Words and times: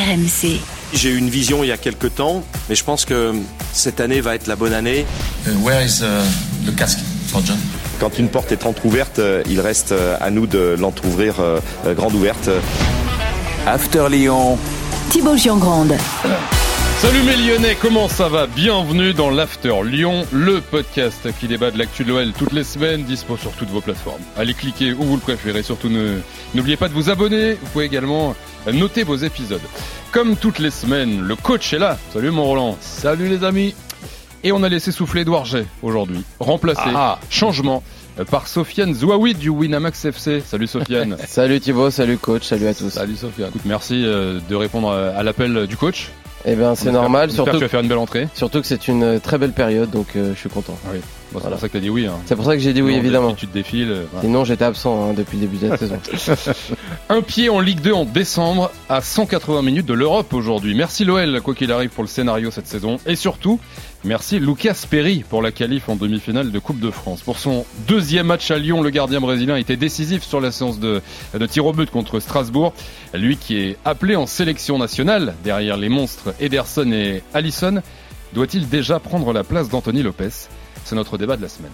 RMC. 0.00 0.60
J'ai 0.94 1.10
eu 1.10 1.16
une 1.18 1.28
vision 1.28 1.62
il 1.62 1.68
y 1.68 1.72
a 1.72 1.76
quelques 1.76 2.14
temps, 2.14 2.42
mais 2.68 2.74
je 2.74 2.82
pense 2.84 3.04
que 3.04 3.34
cette 3.72 4.00
année 4.00 4.20
va 4.20 4.34
être 4.34 4.46
la 4.46 4.56
bonne 4.56 4.72
année. 4.72 5.04
Uh, 5.46 5.50
where 5.62 5.84
is 5.84 6.00
uh, 6.02 6.22
the 6.66 6.74
casket 6.74 7.04
for 7.28 7.42
John? 7.44 7.58
Quand 8.00 8.18
une 8.18 8.28
porte 8.28 8.50
est 8.50 8.64
entrouverte, 8.64 9.18
euh, 9.18 9.42
il 9.48 9.60
reste 9.60 9.92
euh, 9.92 10.16
à 10.20 10.30
nous 10.30 10.46
de 10.46 10.74
l'entrouvrir 10.78 11.40
euh, 11.40 11.60
euh, 11.86 11.92
grande 11.94 12.14
ouverte. 12.14 12.48
After 13.66 14.06
Lyon, 14.10 14.58
Thibaut 15.10 15.36
Giangrande. 15.36 15.94
Salut 17.00 17.22
mes 17.22 17.34
Lyonnais, 17.36 17.76
comment 17.80 18.08
ça 18.08 18.28
va? 18.28 18.46
Bienvenue 18.46 19.14
dans 19.14 19.30
l'After 19.30 19.72
Lyon, 19.84 20.26
le 20.32 20.60
podcast 20.60 21.28
qui 21.40 21.48
débat 21.48 21.70
de 21.70 21.78
l'actu 21.78 22.04
de 22.04 22.10
l'OL 22.10 22.32
toutes 22.38 22.52
les 22.52 22.62
semaines, 22.64 23.04
dispo 23.04 23.38
sur 23.38 23.52
toutes 23.52 23.70
vos 23.70 23.80
plateformes. 23.80 24.20
Allez 24.36 24.52
cliquer 24.52 24.92
où 24.92 25.02
vous 25.04 25.14
le 25.14 25.20
préférez, 25.20 25.62
surtout 25.62 25.88
ne- 25.88 26.18
n'oubliez 26.54 26.76
pas 26.76 26.88
de 26.88 26.92
vous 26.92 27.08
abonner, 27.08 27.54
vous 27.54 27.66
pouvez 27.72 27.86
également 27.86 28.34
noter 28.70 29.02
vos 29.04 29.16
épisodes. 29.16 29.62
Comme 30.12 30.36
toutes 30.36 30.58
les 30.58 30.70
semaines, 30.70 31.22
le 31.22 31.36
coach 31.36 31.72
est 31.72 31.78
là. 31.78 31.96
Salut 32.12 32.30
mon 32.30 32.44
Roland. 32.44 32.76
Salut 32.82 33.28
les 33.28 33.44
amis. 33.44 33.74
Et 34.44 34.52
on 34.52 34.62
a 34.62 34.68
laissé 34.68 34.92
souffler 34.92 35.22
Edouard 35.22 35.46
aujourd'hui, 35.82 36.22
remplacé, 36.38 36.80
Ah. 36.94 37.18
changement, 37.30 37.82
par 38.30 38.46
Sofiane 38.46 38.94
Zouaoui 38.94 39.34
du 39.34 39.48
Winamax 39.48 40.04
FC. 40.06 40.42
Salut 40.46 40.66
Sofiane. 40.66 41.16
Salut 41.26 41.60
Thibaut, 41.60 41.90
salut 41.90 42.18
coach, 42.18 42.44
salut 42.44 42.66
à 42.66 42.74
tous. 42.74 42.90
Salut 42.90 43.16
Sofiane. 43.16 43.48
Écoute, 43.48 43.62
merci 43.64 44.02
euh, 44.04 44.38
de 44.48 44.54
répondre 44.54 44.90
à 44.92 45.22
l'appel 45.22 45.66
du 45.66 45.76
coach. 45.78 46.10
Eh 46.44 46.54
bien 46.54 46.74
c'est 46.74 46.90
normal, 46.90 47.28
on 47.28 47.30
espère 47.30 47.44
que 47.44 47.50
surtout, 47.50 47.58
tu 47.58 47.64
vas 47.64 47.68
faire 47.68 47.80
une 47.80 47.88
belle 47.88 47.98
entrée. 47.98 48.28
surtout 48.34 48.60
que 48.60 48.66
c'est 48.66 48.88
une 48.88 49.02
euh, 49.02 49.18
très 49.18 49.38
belle 49.38 49.52
période, 49.52 49.90
donc 49.90 50.16
euh, 50.16 50.32
je 50.34 50.38
suis 50.38 50.48
content. 50.48 50.78
Bon, 51.32 51.38
c'est 51.38 51.42
Voilà. 51.42 51.56
pour 51.56 51.60
ça 51.60 51.68
que 51.68 51.72
t'as 51.74 51.80
dit 51.80 51.90
oui. 51.90 52.06
Hein. 52.06 52.14
C'est 52.26 52.34
pour 52.36 52.44
ça 52.44 52.54
que 52.54 52.58
j'ai 52.62 52.72
dit 52.72 52.82
oui 52.82 52.92
Non, 52.94 52.98
évidemment. 52.98 53.34
Tu 53.34 53.46
te 53.46 53.54
défiles. 53.54 53.90
euh. 53.90 54.04
Sinon 54.20 54.44
j'étais 54.44 54.64
absent 54.64 55.10
hein, 55.10 55.14
depuis 55.16 55.38
le 55.38 55.46
début 55.46 55.58
de 55.64 55.68
la 55.68 55.76
saison. 55.76 55.98
Un 57.08 57.22
pied 57.22 57.48
en 57.48 57.60
Ligue 57.60 57.80
2 57.80 57.92
en 57.92 58.04
décembre 58.04 58.70
à 58.88 59.00
180 59.00 59.62
minutes 59.62 59.86
de 59.86 59.94
l'Europe 59.94 60.32
aujourd'hui. 60.32 60.74
Merci 60.74 61.04
l'OL, 61.04 61.40
quoi 61.42 61.54
qu'il 61.54 61.70
arrive, 61.72 61.90
pour 61.90 62.02
le 62.04 62.08
scénario 62.08 62.50
cette 62.50 62.66
saison. 62.66 62.98
Et 63.06 63.16
surtout, 63.16 63.60
merci 64.04 64.38
Lucas 64.38 64.76
Perry 64.88 65.24
pour 65.28 65.42
la 65.42 65.52
qualif 65.52 65.88
en 65.88 65.96
demi-finale 65.96 66.50
de 66.50 66.58
Coupe 66.58 66.80
de 66.80 66.90
France. 66.90 67.20
Pour 67.22 67.38
son 67.38 67.64
deuxième 67.88 68.26
match 68.26 68.50
à 68.50 68.58
Lyon, 68.58 68.82
le 68.82 68.90
gardien 68.90 69.20
brésilien 69.20 69.56
était 69.56 69.76
décisif 69.76 70.22
sur 70.24 70.40
la 70.40 70.50
séance 70.52 70.78
de, 70.80 71.00
de 71.38 71.46
tir 71.46 71.66
au 71.66 71.72
but 71.72 71.90
contre 71.90 72.20
Strasbourg. 72.20 72.72
Lui 73.14 73.36
qui 73.36 73.56
est 73.58 73.76
appelé 73.84 74.16
en 74.16 74.26
sélection 74.26 74.78
nationale 74.78 75.34
derrière 75.44 75.76
les 75.76 75.88
monstres 75.88 76.34
Ederson 76.40 76.90
et 76.92 77.22
Allison, 77.34 77.82
doit-il 78.34 78.68
déjà 78.68 78.98
prendre 79.00 79.32
la 79.32 79.42
place 79.44 79.68
d'Anthony 79.68 80.02
Lopez? 80.02 80.28
C'est 80.84 80.96
notre 80.96 81.18
débat 81.18 81.36
de 81.36 81.42
la 81.42 81.48
semaine. 81.48 81.72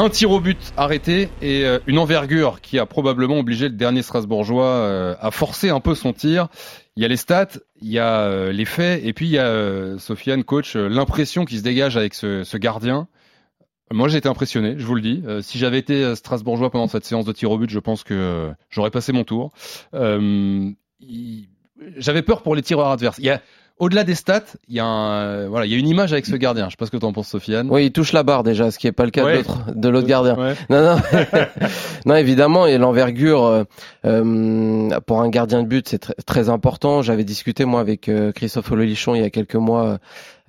Un 0.00 0.08
tir 0.08 0.30
au 0.30 0.40
but 0.40 0.72
arrêté 0.78 1.28
et 1.42 1.66
euh, 1.66 1.78
une 1.86 1.98
envergure 1.98 2.62
qui 2.62 2.78
a 2.78 2.86
probablement 2.86 3.38
obligé 3.38 3.68
le 3.68 3.74
dernier 3.74 4.00
Strasbourgeois 4.00 4.64
euh, 4.64 5.14
à 5.20 5.30
forcer 5.30 5.68
un 5.68 5.80
peu 5.80 5.94
son 5.94 6.14
tir. 6.14 6.48
Il 6.96 7.02
y 7.02 7.04
a 7.04 7.08
les 7.08 7.18
stats, 7.18 7.58
il 7.82 7.90
y 7.90 7.98
a 7.98 8.20
euh, 8.20 8.50
les 8.50 8.64
faits, 8.64 9.04
et 9.04 9.12
puis 9.12 9.26
il 9.26 9.32
y 9.32 9.38
a, 9.38 9.98
Sofiane, 9.98 10.42
coach, 10.42 10.74
l'impression 10.74 11.44
qui 11.44 11.58
se 11.58 11.62
dégage 11.62 11.98
avec 11.98 12.14
ce, 12.14 12.56
gardien. 12.56 13.08
Moi, 13.90 14.08
j'ai 14.08 14.16
été 14.16 14.30
impressionné, 14.30 14.76
je 14.78 14.86
vous 14.86 14.94
le 14.94 15.02
dis. 15.02 15.22
Si 15.42 15.58
j'avais 15.58 15.78
été 15.78 16.14
Strasbourgeois 16.14 16.70
pendant 16.70 16.88
cette 16.88 17.04
séance 17.04 17.26
de 17.26 17.32
tir 17.32 17.50
au 17.50 17.58
but, 17.58 17.68
je 17.68 17.78
pense 17.78 18.02
que 18.02 18.50
j'aurais 18.70 18.90
passé 18.90 19.12
mon 19.12 19.24
tour. 19.24 19.52
J'avais 19.92 20.72
peur 22.22 22.42
pour 22.42 22.54
les 22.54 22.62
tireurs 22.62 22.88
adverses. 22.88 23.18
Il 23.18 23.26
y 23.26 23.30
a, 23.30 23.42
au-delà 23.80 24.04
des 24.04 24.14
stats, 24.14 24.42
il 24.68 24.76
y 24.76 24.80
a, 24.80 24.84
un, 24.84 25.10
euh, 25.10 25.46
voilà, 25.50 25.66
il 25.66 25.72
y 25.72 25.74
a 25.74 25.78
une 25.78 25.88
image 25.88 26.12
avec 26.12 26.26
ce 26.26 26.36
gardien. 26.36 26.66
Je 26.66 26.70
sais 26.70 26.76
pas 26.76 26.86
ce 26.86 26.90
que 26.92 26.96
tu 26.96 27.04
en 27.04 27.12
penses, 27.12 27.28
Sofiane. 27.28 27.68
Oui, 27.70 27.86
il 27.86 27.92
touche 27.92 28.12
la 28.12 28.22
barre 28.22 28.44
déjà, 28.44 28.70
ce 28.70 28.78
qui 28.78 28.86
est 28.86 28.92
pas 28.92 29.04
le 29.04 29.10
cas 29.10 29.24
Ouais. 29.24 29.32
de 29.32 29.36
l'autre 29.38 29.58
de 29.74 29.88
l'autre 29.88 30.06
gardien. 30.06 30.36
Ouais. 30.38 30.54
Non, 30.70 30.82
non, 30.82 31.00
non, 32.06 32.14
évidemment, 32.14 32.66
et 32.66 32.78
l'envergure 32.78 33.44
euh, 33.44 33.64
euh, 34.04 34.90
pour 35.06 35.20
un 35.20 35.28
gardien 35.28 35.62
de 35.62 35.68
but, 35.68 35.88
c'est 35.88 36.04
tr- 36.04 36.12
très 36.26 36.48
important. 36.48 37.02
J'avais 37.02 37.24
discuté 37.24 37.64
moi 37.64 37.80
avec 37.80 38.08
euh, 38.08 38.32
Christophe 38.32 38.70
Ololichon 38.72 39.14
il 39.14 39.22
y 39.22 39.24
a 39.24 39.30
quelques 39.30 39.54
mois, 39.56 39.98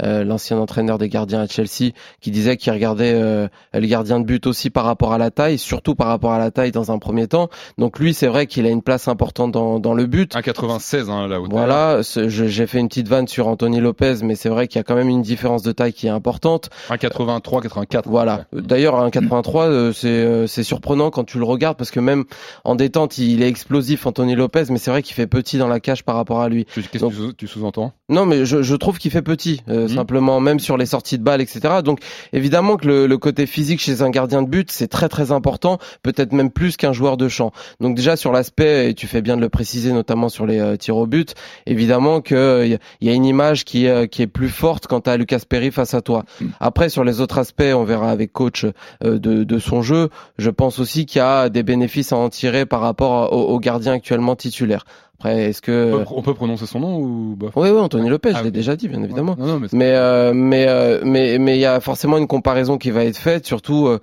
euh, 0.02 0.24
l'ancien 0.24 0.58
entraîneur 0.58 0.98
des 0.98 1.10
gardiens 1.10 1.42
à 1.42 1.48
Chelsea, 1.48 1.92
qui 2.20 2.32
disait 2.32 2.58
qu'il 2.58 2.72
regardait 2.72 3.14
euh, 3.14 3.48
les 3.74 3.88
gardiens 3.88 4.20
de 4.20 4.26
but 4.26 4.48
aussi 4.48 4.70
par 4.70 4.86
rapport 4.86 5.14
à 5.14 5.18
la 5.18 5.32
taille, 5.32 5.58
surtout 5.58 5.96
par 5.96 6.08
rapport 6.08 6.32
à 6.32 6.40
la 6.40 6.52
taille 6.52 6.72
dans 6.72 6.92
un 6.92 7.00
premier 7.00 7.28
temps. 7.28 7.50
Donc 7.78 8.00
lui, 8.00 8.14
c'est 8.14 8.28
vrai 8.28 8.48
qu'il 8.48 8.66
a 8.66 8.70
une 8.70 8.82
place 8.82 9.08
importante 9.08 9.52
dans, 9.52 9.80
dans 9.80 9.94
le 9.94 10.06
but. 10.06 10.34
1,96 10.34 11.10
hein, 11.10 11.28
là. 11.28 11.40
Voilà, 11.50 12.02
j'ai 12.02 12.68
fait 12.68 12.80
une 12.80 12.88
petite 12.88 13.08
vanne 13.08 13.28
sur 13.28 13.48
Anthony 13.48 13.80
Lopez, 13.80 14.16
mais 14.24 14.36
c'est 14.36 14.50
vrai 14.50 14.68
qu'il 14.68 14.80
y 14.80 14.82
a 14.82 14.84
quand 14.84 14.96
même 14.96 15.10
une 15.10 15.22
différence 15.22 15.64
de 15.64 15.72
taille 15.72 15.94
qui 15.94 16.08
est 16.08 16.12
importante. 16.12 16.70
1,83, 16.90 17.62
84. 17.62 18.10
Voilà. 18.10 18.46
Ouais. 18.54 18.62
D'ailleurs, 18.62 19.00
un 19.00 19.10
83, 19.10 19.66
euh, 19.66 19.94
c'est 19.94 20.08
euh, 20.08 20.48
c'est 20.48 20.64
surprenant 20.64 21.12
quand 21.12 21.24
tu 21.24 21.38
le 21.38 21.46
regardes 21.46 21.78
parce 21.78 21.92
que 21.92 22.00
même 22.00 22.26
en 22.64 22.76
détente, 22.76 23.18
il 23.18 23.42
est 23.44 23.48
explosif, 23.48 24.06
Anthony 24.06 24.36
Lopez, 24.36 24.66
mais 24.70 24.78
c'est 24.78 24.92
vrai 24.92 25.02
qu'il 25.02 25.16
fait 25.16 25.28
petit 25.28 25.58
dans 25.58 25.68
la 25.68 25.80
cage 25.80 26.04
par 26.04 26.16
rapport 26.16 26.42
à 26.42 26.50
lui. 26.50 26.66
Qu'est-ce 26.66 26.90
que 26.90 27.32
tu 27.32 27.48
sous-entends? 27.48 27.94
Non, 28.12 28.26
mais 28.28 28.46
je, 28.46 28.62
je 28.62 28.76
trouve 28.76 29.00
qu'il 29.00 29.10
fait 29.10 29.22
petit, 29.24 29.62
euh, 29.70 29.84
Mhm. 29.88 29.96
simplement, 29.96 30.40
même 30.40 30.60
sur 30.60 30.78
les 30.78 30.86
sorties 30.86 31.18
de 31.18 31.24
balles, 31.24 31.42
etc. 31.42 31.62
Donc, 31.84 32.00
évidemment 32.34 32.76
que 32.78 32.86
le, 32.86 33.08
le 33.08 33.18
côté 33.18 33.46
physique 33.48 33.80
chez 33.80 34.02
un 34.04 34.10
gardien 34.10 34.44
de 34.44 34.48
but, 34.50 34.70
c'est 34.70 34.88
très 34.90 35.10
très 35.10 35.32
important, 35.32 35.80
peut-être 36.04 36.34
même 36.34 36.52
plus 36.52 36.78
qu'un 36.78 36.94
joueur 36.94 37.18
de 37.18 37.28
champ. 37.30 37.52
Donc 37.80 37.96
déjà 37.96 38.16
sur 38.18 38.32
l'aspect, 38.32 38.90
et 38.90 38.94
tu 38.94 39.08
fais 39.08 39.22
bien 39.22 39.38
de 39.38 39.42
le 39.42 39.50
préciser, 39.50 39.92
notamment 39.94 40.30
sur 40.30 40.46
les 40.46 40.60
euh, 40.60 40.76
tirs 40.76 40.98
au 40.98 41.08
but, 41.08 41.34
évidemment 41.66 42.22
que 42.22 42.36
euh, 42.36 42.78
y 43.02 43.10
a- 43.10 43.14
une 43.14 43.26
image 43.26 43.64
qui, 43.66 43.86
est, 43.86 43.90
euh, 43.90 44.06
qui 44.08 44.22
est 44.22 44.28
plus 44.28 44.50
forte 44.50 44.88
quand 44.88 45.02
tu 45.02 45.10
as 45.10 45.18
Lucas 45.18 45.40
Perry 45.48 45.72
face 45.72 45.94
à 45.94 46.02
toi. 46.02 46.24
Après, 46.60 46.90
sur 46.90 47.04
les 47.04 47.22
autres 47.22 47.38
aspects, 47.38 47.64
on 47.74 47.84
verra 47.86 48.12
avec 48.12 48.34
coach 48.34 48.66
euh, 48.66 49.20
de, 49.20 49.44
de 49.46 49.60
son 49.60 49.82
jeu. 49.82 50.10
Je 50.38 50.50
pense 50.50 50.80
aussi 50.80 51.06
qu'il 51.06 51.20
y 51.20 51.22
a 51.24 51.50
des 51.50 51.64
bénéfices 51.64 52.12
à 52.12 52.18
en 52.18 52.30
tirer 52.30 52.66
par 52.66 52.82
rapport 52.82 53.32
au, 53.32 53.54
au 53.54 53.60
gardien 53.60 53.94
actuellement 53.94 54.36
titulaire. 54.36 54.84
Après, 55.22 55.44
est-ce 55.50 55.62
on, 55.94 56.00
peut, 56.00 56.06
on 56.16 56.22
peut 56.24 56.34
prononcer 56.34 56.66
son 56.66 56.80
nom 56.80 56.98
ou 56.98 57.38
Oui, 57.56 57.70
oui, 57.70 57.80
Anthony 57.80 58.10
Lopez, 58.10 58.32
Ah, 58.34 58.40
je 58.40 58.44
l'ai 58.46 58.52
déjà 58.52 58.76
dit, 58.76 58.88
bien 58.88 59.04
évidemment. 59.04 59.36
Non, 59.38 59.46
non, 59.46 59.60
mais, 59.60 59.68
c'est- 59.68 59.78
Mais 59.78 59.92
euh, 59.94 60.34
mais 60.34 60.66
euh, 60.68 61.02
mais 61.04 61.38
mais 61.38 61.58
il 61.58 61.62
y 61.62 61.66
a 61.66 61.80
forcément 61.80 62.18
une 62.18 62.26
comparaison 62.28 62.80
qui 62.80 62.90
va 62.90 63.06
être 63.06 63.18
faite. 63.18 63.46
Surtout 63.46 63.86
euh, 63.88 64.00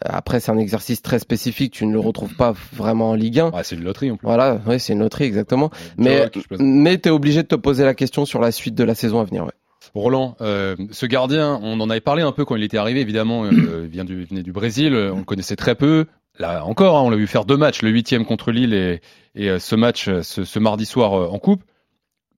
après, 0.00 0.40
c'est 0.40 0.50
un 0.50 0.56
exercice 0.56 1.02
très 1.02 1.18
spécifique. 1.18 1.74
Tu 1.74 1.84
ne 1.84 1.92
le 1.92 2.00
retrouves 2.00 2.34
pas 2.36 2.54
vraiment 2.72 3.10
en 3.10 3.14
Ligue 3.14 3.40
1. 3.40 3.50
Ouais, 3.50 3.64
c'est 3.64 3.76
une 3.76 3.84
loterie 3.84 4.10
en 4.10 4.16
plus. 4.16 4.26
Voilà, 4.26 4.60
oui, 4.66 4.80
c'est 4.80 4.94
une 4.94 5.00
loterie 5.00 5.24
exactement. 5.24 5.70
Mais 5.98 6.30
mais 6.58 6.96
t'es 6.96 7.10
obligé 7.10 7.42
de 7.42 7.48
te 7.48 7.54
poser 7.56 7.84
la 7.84 7.92
question 7.94 8.24
sur 8.24 8.40
la 8.40 8.50
suite 8.50 8.74
de 8.74 8.84
la 8.84 8.94
saison 8.94 9.20
à 9.20 9.24
venir. 9.24 9.44
Ouais. 9.44 9.52
Roland, 9.94 10.36
euh, 10.40 10.74
ce 10.90 11.04
gardien, 11.04 11.60
on 11.62 11.78
en 11.80 11.90
avait 11.90 12.00
parlé 12.00 12.22
un 12.22 12.32
peu 12.32 12.46
quand 12.46 12.56
il 12.56 12.62
était 12.62 12.78
arrivé. 12.78 13.00
Évidemment, 13.00 13.44
euh, 13.44 13.82
il 13.84 13.90
vient 13.90 14.04
du, 14.04 14.24
venait 14.24 14.42
du 14.42 14.52
Brésil. 14.52 14.94
On 15.12 15.18
le 15.18 15.24
connaissait 15.24 15.56
très 15.56 15.74
peu. 15.74 16.06
Là 16.38 16.64
encore, 16.64 16.96
hein, 16.96 17.02
on 17.02 17.10
l'a 17.10 17.16
vu 17.16 17.26
faire 17.26 17.44
deux 17.44 17.56
matchs, 17.56 17.82
le 17.82 17.90
huitième 17.90 18.24
contre 18.24 18.52
Lille 18.52 18.72
et, 18.74 19.00
et 19.34 19.50
euh, 19.50 19.58
ce 19.58 19.76
match 19.76 20.08
euh, 20.08 20.22
ce, 20.22 20.44
ce 20.44 20.58
mardi 20.58 20.86
soir 20.86 21.12
euh, 21.14 21.26
en 21.28 21.38
coupe. 21.38 21.62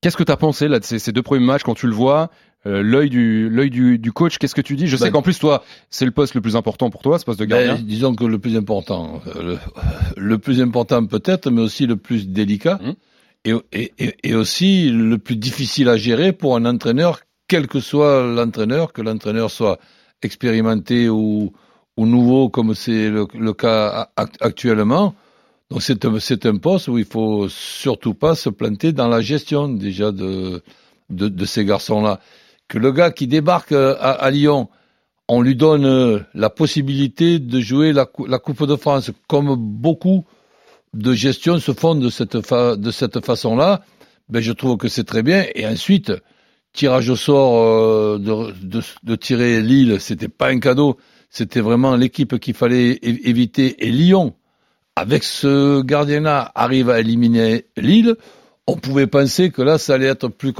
Qu'est-ce 0.01 0.17
que 0.17 0.23
tu 0.23 0.31
as 0.31 0.37
pensé 0.37 0.67
là 0.67 0.79
de 0.79 0.83
ces, 0.85 0.99
ces 0.99 1.11
deux 1.11 1.21
premiers 1.23 1.45
matchs 1.45 1.63
quand 1.63 1.73
tu 1.75 1.87
le 1.87 1.93
vois 1.93 2.29
euh, 2.67 2.83
L'œil 2.83 3.09
du 3.09 3.49
l'œil 3.49 3.69
du, 3.69 3.97
du 3.97 4.11
coach, 4.11 4.37
qu'est-ce 4.37 4.53
que 4.53 4.61
tu 4.61 4.75
dis? 4.75 4.87
Je 4.87 4.97
sais 4.97 5.05
Ben- 5.05 5.11
qu'en 5.13 5.21
plus 5.21 5.39
toi, 5.39 5.63
c'est 5.89 6.05
le 6.05 6.11
poste 6.11 6.35
le 6.35 6.41
plus 6.41 6.55
important 6.57 6.89
pour 6.89 7.01
toi, 7.01 7.17
ce 7.17 7.25
poste 7.25 7.39
de 7.39 7.45
gardien. 7.45 7.75
Ben, 7.75 7.81
disons 7.83 8.13
que 8.15 8.25
le 8.25 8.37
plus 8.37 8.57
important, 8.57 9.21
euh, 9.35 9.41
le, 9.43 9.57
le 10.21 10.37
plus 10.39 10.61
important 10.61 11.05
peut-être, 11.05 11.49
mais 11.49 11.61
aussi 11.61 11.87
le 11.87 11.95
plus 11.95 12.27
délicat, 12.27 12.79
et, 13.45 13.53
et, 13.71 13.93
et, 13.97 14.15
et 14.23 14.35
aussi 14.35 14.89
le 14.89 15.17
plus 15.17 15.37
difficile 15.37 15.87
à 15.89 15.95
gérer 15.97 16.33
pour 16.33 16.55
un 16.57 16.65
entraîneur, 16.65 17.21
quel 17.47 17.67
que 17.67 17.79
soit 17.79 18.23
l'entraîneur, 18.27 18.91
que 18.91 19.01
l'entraîneur 19.01 19.49
soit 19.51 19.79
expérimenté 20.21 21.07
ou, 21.09 21.53
ou 21.97 22.05
nouveau, 22.05 22.49
comme 22.49 22.73
c'est 22.75 23.09
le, 23.09 23.25
cas 23.53 24.09
ac- 24.17 24.35
actuellement. 24.41 25.15
Donc 25.69 25.81
c'est 25.81 26.05
un, 26.05 26.19
c'est 26.19 26.45
un 26.45 26.57
poste 26.57 26.87
où 26.87 26.97
il 26.97 27.05
faut 27.05 27.47
surtout 27.49 28.13
pas 28.13 28.35
se 28.35 28.49
planter 28.49 28.93
dans 28.93 29.07
la 29.07 29.21
gestion 29.21 29.67
déjà 29.67 30.11
de, 30.11 30.61
de, 31.09 31.45
ces 31.45 31.65
garçons-là. 31.65 32.19
Que 32.67 32.77
le 32.77 32.91
gars 32.91 33.11
qui 33.11 33.27
débarque 33.27 33.71
euh, 33.71 33.95
à, 33.99 34.29
Lyon, 34.29 34.69
on 35.27 35.41
lui 35.41 35.55
donne 35.55 35.85
euh, 35.85 36.19
la 36.33 36.49
possibilité 36.49 37.39
de 37.39 37.59
jouer 37.59 37.93
la 37.93 38.05
Coupe 38.05 38.65
de 38.65 38.75
France, 38.75 39.11
comme 39.27 39.55
beaucoup 39.55 40.25
de 40.93 41.13
gestions 41.13 41.59
se 41.59 41.73
font 41.73 41.95
de 41.95 42.09
cette, 42.09 42.45
fa- 42.45 42.75
de 42.75 42.91
cette 42.91 43.23
façon-là, 43.25 43.81
ben 44.29 44.41
je 44.41 44.51
trouve 44.53 44.77
que 44.77 44.87
c'est 44.87 45.03
très 45.03 45.23
bien. 45.23 45.45
Et 45.55 45.67
ensuite, 45.67 46.11
tirage 46.73 47.09
au 47.09 47.15
sort 47.15 47.57
euh, 47.57 48.17
de, 48.17 48.53
de, 48.65 48.81
de 49.03 49.15
tirer 49.15 49.61
Lille, 49.61 49.97
c'était 49.99 50.27
pas 50.29 50.49
un 50.49 50.59
cadeau, 50.59 50.97
c'était 51.35 51.59
vraiment 51.59 51.97
l'équipe 51.97 52.39
qu'il 52.39 52.53
fallait 52.53 52.97
éviter. 53.01 53.85
Et 53.85 53.91
Lyon, 53.91 54.35
avec 54.95 55.25
ce 55.25 55.81
gardien-là, 55.81 56.49
arrive 56.55 56.89
à 56.89 57.01
éliminer 57.01 57.65
Lille. 57.75 58.15
On 58.67 58.77
pouvait 58.77 59.05
penser 59.05 59.51
que 59.51 59.61
là, 59.61 59.77
ça 59.77 59.95
allait 59.95 60.07
être 60.07 60.29
plus, 60.29 60.53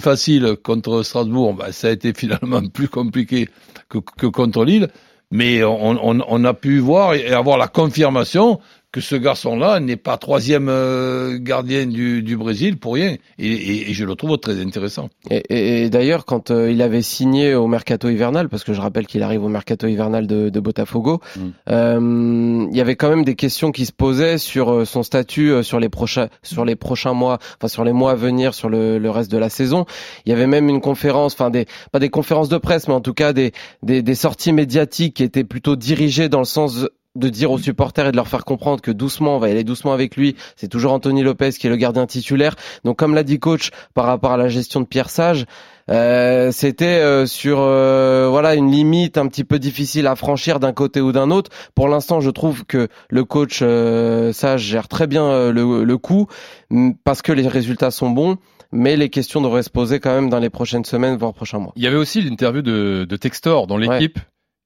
facile 0.00 0.56
contre 0.62 1.04
Strasbourg. 1.04 1.54
Ben, 1.54 1.70
ça 1.70 1.86
a 1.86 1.90
été 1.92 2.12
finalement 2.12 2.66
plus 2.74 2.88
compliqué 2.88 3.48
que, 3.88 4.26
contre 4.26 4.64
Lille. 4.64 4.88
Mais 5.30 5.62
on 5.62 6.44
a 6.44 6.54
pu 6.54 6.78
voir 6.78 7.14
et 7.14 7.30
avoir 7.32 7.58
la 7.58 7.68
confirmation 7.68 8.60
que 8.90 9.02
ce 9.02 9.16
garçon-là 9.16 9.80
n'est 9.80 9.96
pas 9.96 10.16
troisième 10.16 10.68
euh, 10.70 11.38
gardien 11.38 11.84
du, 11.86 12.22
du, 12.22 12.38
Brésil 12.38 12.78
pour 12.78 12.94
rien. 12.94 13.16
Et, 13.38 13.46
et, 13.46 13.90
et, 13.90 13.92
je 13.92 14.04
le 14.04 14.14
trouve 14.14 14.38
très 14.38 14.62
intéressant. 14.62 15.10
Et, 15.30 15.84
et 15.84 15.90
d'ailleurs, 15.90 16.24
quand 16.24 16.50
euh, 16.50 16.72
il 16.72 16.80
avait 16.80 17.02
signé 17.02 17.54
au 17.54 17.66
mercato 17.66 18.08
hivernal, 18.08 18.48
parce 18.48 18.64
que 18.64 18.72
je 18.72 18.80
rappelle 18.80 19.06
qu'il 19.06 19.22
arrive 19.22 19.44
au 19.44 19.48
mercato 19.48 19.86
hivernal 19.86 20.26
de, 20.26 20.48
de 20.48 20.60
Botafogo, 20.60 21.20
mm. 21.36 21.40
euh, 21.68 22.66
il 22.70 22.76
y 22.76 22.80
avait 22.80 22.96
quand 22.96 23.10
même 23.10 23.24
des 23.24 23.34
questions 23.34 23.72
qui 23.72 23.84
se 23.84 23.92
posaient 23.92 24.38
sur 24.38 24.72
euh, 24.72 24.84
son 24.86 25.02
statut 25.02 25.62
sur 25.62 25.80
les 25.80 25.90
prochains 25.90 26.28
sur 26.42 26.64
les 26.64 26.76
prochains 26.76 27.12
mois, 27.12 27.38
enfin 27.58 27.68
sur 27.68 27.84
les 27.84 27.92
mois 27.92 28.12
à 28.12 28.14
venir, 28.14 28.54
sur 28.54 28.70
le, 28.70 28.98
le 28.98 29.10
reste 29.10 29.30
de 29.30 29.38
la 29.38 29.50
saison. 29.50 29.84
Il 30.24 30.30
y 30.30 30.32
avait 30.32 30.46
même 30.46 30.70
une 30.70 30.80
conférence, 30.80 31.34
enfin 31.34 31.50
des 31.50 31.66
pas 31.92 31.98
des 31.98 32.08
conférences 32.08 32.48
de 32.48 32.56
presse, 32.56 32.88
mais 32.88 32.94
en 32.94 33.02
tout 33.02 33.14
cas 33.14 33.34
des, 33.34 33.52
des, 33.82 34.00
des 34.00 34.14
sorties 34.14 34.54
médiatiques 34.54 35.16
qui 35.16 35.24
étaient 35.24 35.44
plutôt 35.44 35.76
dirigées 35.76 36.30
dans 36.30 36.38
le 36.38 36.46
sens 36.46 36.86
de 37.18 37.28
dire 37.28 37.50
aux 37.50 37.58
supporters 37.58 38.06
et 38.06 38.12
de 38.12 38.16
leur 38.16 38.28
faire 38.28 38.44
comprendre 38.44 38.80
que 38.80 38.90
doucement, 38.90 39.36
on 39.36 39.38
va 39.38 39.48
y 39.48 39.52
aller 39.52 39.64
doucement 39.64 39.92
avec 39.92 40.16
lui. 40.16 40.36
C'est 40.56 40.68
toujours 40.68 40.92
Anthony 40.92 41.22
Lopez 41.22 41.50
qui 41.52 41.66
est 41.66 41.70
le 41.70 41.76
gardien 41.76 42.06
titulaire. 42.06 42.56
Donc, 42.84 42.96
comme 42.98 43.14
l'a 43.14 43.22
dit 43.22 43.38
coach 43.38 43.70
par 43.94 44.06
rapport 44.06 44.32
à 44.32 44.36
la 44.36 44.48
gestion 44.48 44.80
de 44.80 44.86
Pierre 44.86 45.10
Sage, 45.10 45.46
euh, 45.90 46.52
c'était 46.52 46.84
euh, 46.84 47.24
sur 47.26 47.60
euh, 47.60 48.28
voilà 48.30 48.54
une 48.54 48.70
limite 48.70 49.16
un 49.16 49.26
petit 49.26 49.44
peu 49.44 49.58
difficile 49.58 50.06
à 50.06 50.16
franchir 50.16 50.60
d'un 50.60 50.72
côté 50.72 51.00
ou 51.00 51.12
d'un 51.12 51.30
autre. 51.30 51.50
Pour 51.74 51.88
l'instant, 51.88 52.20
je 52.20 52.30
trouve 52.30 52.64
que 52.64 52.88
le 53.08 53.24
coach 53.24 53.62
Sage 54.34 54.62
gère 54.62 54.88
très 54.88 55.06
bien 55.06 55.50
le, 55.50 55.84
le 55.84 55.98
coup 55.98 56.26
parce 57.04 57.22
que 57.22 57.32
les 57.32 57.48
résultats 57.48 57.90
sont 57.90 58.10
bons 58.10 58.36
mais 58.70 58.96
les 58.96 59.08
questions 59.08 59.40
devraient 59.40 59.62
se 59.62 59.70
poser 59.70 59.98
quand 59.98 60.14
même 60.14 60.28
dans 60.28 60.38
les 60.38 60.50
prochaines 60.50 60.84
semaines, 60.84 61.16
voire 61.16 61.32
prochains 61.32 61.58
mois. 61.58 61.72
Il 61.76 61.82
y 61.82 61.86
avait 61.86 61.96
aussi 61.96 62.20
l'interview 62.20 62.60
de, 62.60 63.06
de 63.08 63.16
Textor 63.16 63.66
dans 63.66 63.78
l'équipe 63.78 64.18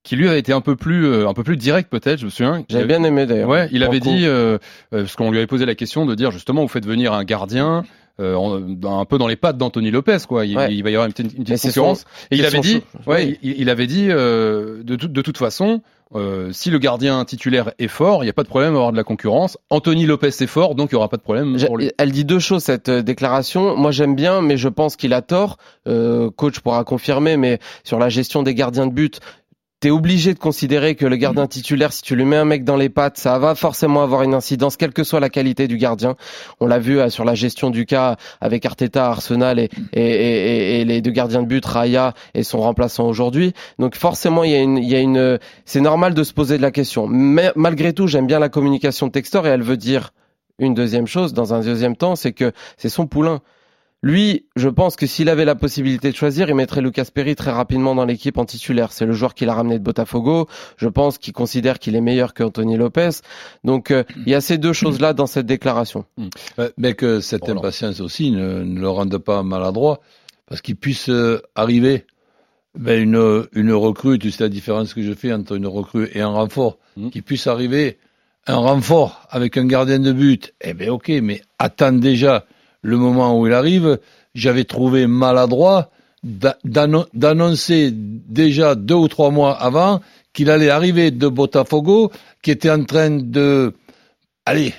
qui 0.02 0.16
lui 0.16 0.28
a 0.28 0.36
été 0.36 0.52
un 0.52 0.60
peu 0.60 0.76
plus 0.76 1.06
euh, 1.06 1.28
un 1.28 1.34
peu 1.34 1.44
plus 1.44 1.56
direct 1.56 1.90
peut-être 1.90 2.18
je 2.18 2.24
me 2.24 2.30
souviens 2.30 2.64
j'avais 2.68 2.86
bien 2.86 3.02
aimé 3.04 3.26
d'ailleurs 3.26 3.48
ouais 3.48 3.68
il 3.72 3.82
avait 3.82 4.00
dit 4.00 4.24
euh, 4.24 4.58
euh, 4.92 5.02
parce 5.02 5.16
qu'on 5.16 5.30
lui 5.30 5.38
avait 5.38 5.46
posé 5.46 5.66
la 5.66 5.74
question 5.74 6.06
de 6.06 6.14
dire 6.14 6.30
justement 6.30 6.62
vous 6.62 6.68
faites 6.68 6.86
venir 6.86 7.12
un 7.12 7.24
gardien 7.24 7.84
euh, 8.20 8.36
un 8.84 9.04
peu 9.04 9.18
dans 9.18 9.28
les 9.28 9.36
pattes 9.36 9.56
d'Anthony 9.56 9.90
Lopez 9.90 10.18
quoi 10.28 10.44
il, 10.44 10.58
il, 10.70 10.82
va 10.82 10.90
y 10.90 10.94
avoir 10.94 11.06
une, 11.06 11.12
petite, 11.12 11.34
une 11.36 11.44
petite 11.44 11.62
concurrence 11.62 12.04
et 12.30 12.36
il 12.36 12.44
avait, 12.44 12.60
dit, 12.60 12.82
ouais, 13.06 13.38
il, 13.42 13.60
il, 13.60 13.70
avait 13.70 13.86
dit 13.86 14.08
de, 14.08 14.82
de 14.82 15.22
toute 15.22 15.38
façon 15.38 15.82
euh, 16.14 16.50
si 16.52 16.70
le 16.70 16.78
gardien 16.78 17.24
titulaire 17.24 17.72
est 17.78 17.88
fort, 17.88 18.22
il 18.22 18.26
n'y 18.26 18.30
a 18.30 18.34
pas 18.34 18.42
de 18.42 18.48
problème 18.48 18.74
à 18.74 18.76
avoir 18.76 18.92
de 18.92 18.96
la 18.96 19.04
concurrence. 19.04 19.56
Anthony 19.70 20.04
Lopez 20.04 20.28
est 20.28 20.46
fort, 20.46 20.74
donc 20.74 20.92
il 20.92 20.94
n'y 20.94 20.98
aura 20.98 21.08
pas 21.08 21.16
de 21.16 21.22
problème 21.22 21.56
pour 21.64 21.78
lui. 21.78 21.90
Elle 21.98 22.12
dit 22.12 22.24
deux 22.24 22.38
choses 22.38 22.64
cette 22.64 22.90
déclaration. 22.90 23.76
Moi 23.76 23.92
j'aime 23.92 24.14
bien, 24.14 24.42
mais 24.42 24.56
je 24.56 24.68
pense 24.68 24.96
qu'il 24.96 25.14
a 25.14 25.22
tort. 25.22 25.56
Euh, 25.86 26.30
coach 26.30 26.60
pourra 26.60 26.84
confirmer, 26.84 27.36
mais 27.36 27.58
sur 27.82 27.98
la 27.98 28.08
gestion 28.08 28.42
des 28.42 28.54
gardiens 28.54 28.86
de 28.86 28.92
but, 28.92 29.20
t'es 29.82 29.90
obligé 29.90 30.32
de 30.32 30.38
considérer 30.38 30.94
que 30.94 31.04
le 31.04 31.16
gardien 31.16 31.48
titulaire, 31.48 31.92
si 31.92 32.02
tu 32.02 32.14
lui 32.14 32.24
mets 32.24 32.36
un 32.36 32.44
mec 32.44 32.62
dans 32.62 32.76
les 32.76 32.88
pattes, 32.88 33.18
ça 33.18 33.40
va 33.40 33.56
forcément 33.56 34.04
avoir 34.04 34.22
une 34.22 34.32
incidence, 34.32 34.76
quelle 34.76 34.92
que 34.92 35.02
soit 35.02 35.18
la 35.18 35.28
qualité 35.28 35.66
du 35.66 35.76
gardien. 35.76 36.14
On 36.60 36.68
l'a 36.68 36.78
vu 36.78 37.00
euh, 37.00 37.10
sur 37.10 37.24
la 37.24 37.34
gestion 37.34 37.68
du 37.68 37.84
cas 37.84 38.14
avec 38.40 38.64
Arteta, 38.64 39.08
Arsenal 39.08 39.58
et, 39.58 39.70
et, 39.92 40.80
et, 40.80 40.84
les 40.84 41.00
deux 41.00 41.10
gardiens 41.10 41.42
de 41.42 41.48
but, 41.48 41.66
Raya 41.66 42.14
et 42.32 42.44
son 42.44 42.60
remplaçant 42.60 43.08
aujourd'hui. 43.08 43.54
Donc 43.80 43.96
forcément, 43.96 44.44
il 44.44 44.52
y 44.52 44.54
a 44.54 44.60
une, 44.60 44.78
il 44.78 44.88
y 44.88 44.94
a 44.94 45.00
une, 45.00 45.40
c'est 45.64 45.80
normal 45.80 46.14
de 46.14 46.22
se 46.22 46.32
poser 46.32 46.58
de 46.58 46.62
la 46.62 46.70
question. 46.70 47.08
Mais 47.08 47.50
malgré 47.56 47.92
tout, 47.92 48.06
j'aime 48.06 48.28
bien 48.28 48.38
la 48.38 48.48
communication 48.48 49.08
de 49.08 49.12
Textor 49.12 49.48
et 49.48 49.50
elle 49.50 49.62
veut 49.62 49.76
dire 49.76 50.12
une 50.60 50.74
deuxième 50.74 51.08
chose 51.08 51.32
dans 51.32 51.54
un 51.54 51.60
deuxième 51.60 51.96
temps, 51.96 52.14
c'est 52.14 52.32
que 52.32 52.52
c'est 52.76 52.88
son 52.88 53.08
poulain. 53.08 53.40
Lui, 54.04 54.46
je 54.56 54.68
pense 54.68 54.96
que 54.96 55.06
s'il 55.06 55.28
avait 55.28 55.44
la 55.44 55.54
possibilité 55.54 56.10
de 56.10 56.16
choisir, 56.16 56.48
il 56.48 56.56
mettrait 56.56 56.80
Lucas 56.80 57.06
Perry 57.14 57.36
très 57.36 57.52
rapidement 57.52 57.94
dans 57.94 58.04
l'équipe 58.04 58.36
en 58.36 58.44
titulaire. 58.44 58.90
C'est 58.90 59.06
le 59.06 59.12
joueur 59.12 59.32
qu'il 59.32 59.48
a 59.48 59.54
ramené 59.54 59.78
de 59.78 59.84
Botafogo. 59.84 60.48
Je 60.76 60.88
pense 60.88 61.18
qu'il 61.18 61.32
considère 61.32 61.78
qu'il 61.78 61.94
est 61.94 62.00
meilleur 62.00 62.34
qu'Anthony 62.34 62.76
Lopez. 62.76 63.10
Donc, 63.62 63.92
euh, 63.92 64.02
il 64.26 64.32
y 64.32 64.34
a 64.34 64.40
ces 64.40 64.58
deux 64.58 64.72
choses-là 64.72 65.12
dans 65.12 65.26
cette 65.26 65.46
déclaration. 65.46 66.04
Hmm. 66.16 66.28
Mais 66.78 66.94
que 66.94 67.20
cette 67.20 67.48
impatience 67.48 68.00
aussi 68.00 68.32
ne, 68.32 68.64
le 68.64 68.88
rende 68.88 69.16
pas 69.18 69.44
maladroit, 69.44 70.00
parce 70.46 70.60
qu'il 70.62 70.76
puisse 70.76 71.08
euh, 71.08 71.40
arriver 71.54 72.04
ben 72.76 73.00
une, 73.00 73.46
une 73.52 73.72
recrue, 73.72 74.18
tu 74.18 74.32
sais 74.32 74.42
la 74.42 74.48
différence 74.48 74.94
que 74.94 75.02
je 75.02 75.12
fais 75.12 75.32
entre 75.32 75.54
une 75.54 75.66
recrue 75.66 76.08
et 76.12 76.22
un 76.22 76.28
renfort, 76.28 76.78
hmm. 76.96 77.10
qu'il 77.10 77.22
puisse 77.22 77.46
arriver 77.46 77.98
un 78.48 78.56
renfort 78.56 79.26
avec 79.30 79.56
un 79.56 79.66
gardien 79.66 80.00
de 80.00 80.10
but, 80.10 80.54
eh 80.60 80.74
ben 80.74 80.90
ok, 80.90 81.08
mais 81.22 81.42
attends 81.60 81.92
déjà 81.92 82.46
le 82.82 82.96
moment 82.96 83.38
où 83.38 83.46
il 83.46 83.52
arrive, 83.52 83.98
j'avais 84.34 84.64
trouvé 84.64 85.06
maladroit 85.06 85.90
d'annoncer 86.22 87.90
déjà 87.92 88.74
deux 88.74 88.94
ou 88.94 89.08
trois 89.08 89.30
mois 89.30 89.54
avant 89.60 90.00
qu'il 90.32 90.50
allait 90.50 90.70
arriver 90.70 91.10
de 91.10 91.28
Botafogo, 91.28 92.12
qui 92.42 92.50
était 92.50 92.70
en 92.70 92.84
train 92.84 93.10
de, 93.10 93.74
allez, 94.46 94.72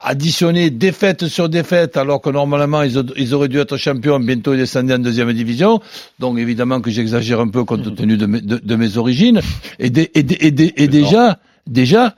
additionner 0.00 0.70
défaite 0.70 1.26
sur 1.26 1.48
défaite, 1.48 1.96
alors 1.96 2.20
que 2.20 2.30
normalement 2.30 2.82
ils, 2.82 3.34
auraient 3.34 3.48
dû 3.48 3.58
être 3.58 3.76
champions, 3.76 4.20
bientôt 4.20 4.54
descendus 4.54 4.92
en 4.92 4.98
deuxième 4.98 5.32
division. 5.32 5.80
Donc 6.20 6.38
évidemment 6.38 6.80
que 6.80 6.90
j'exagère 6.90 7.40
un 7.40 7.48
peu 7.48 7.64
compte 7.64 7.94
tenu 7.96 8.16
de 8.16 8.26
mes, 8.26 8.40
de, 8.40 8.76
mes 8.76 8.96
origines. 8.96 9.40
Et, 9.78 9.86
et 9.86 10.88
déjà, 10.88 11.38
déjà, 11.66 12.14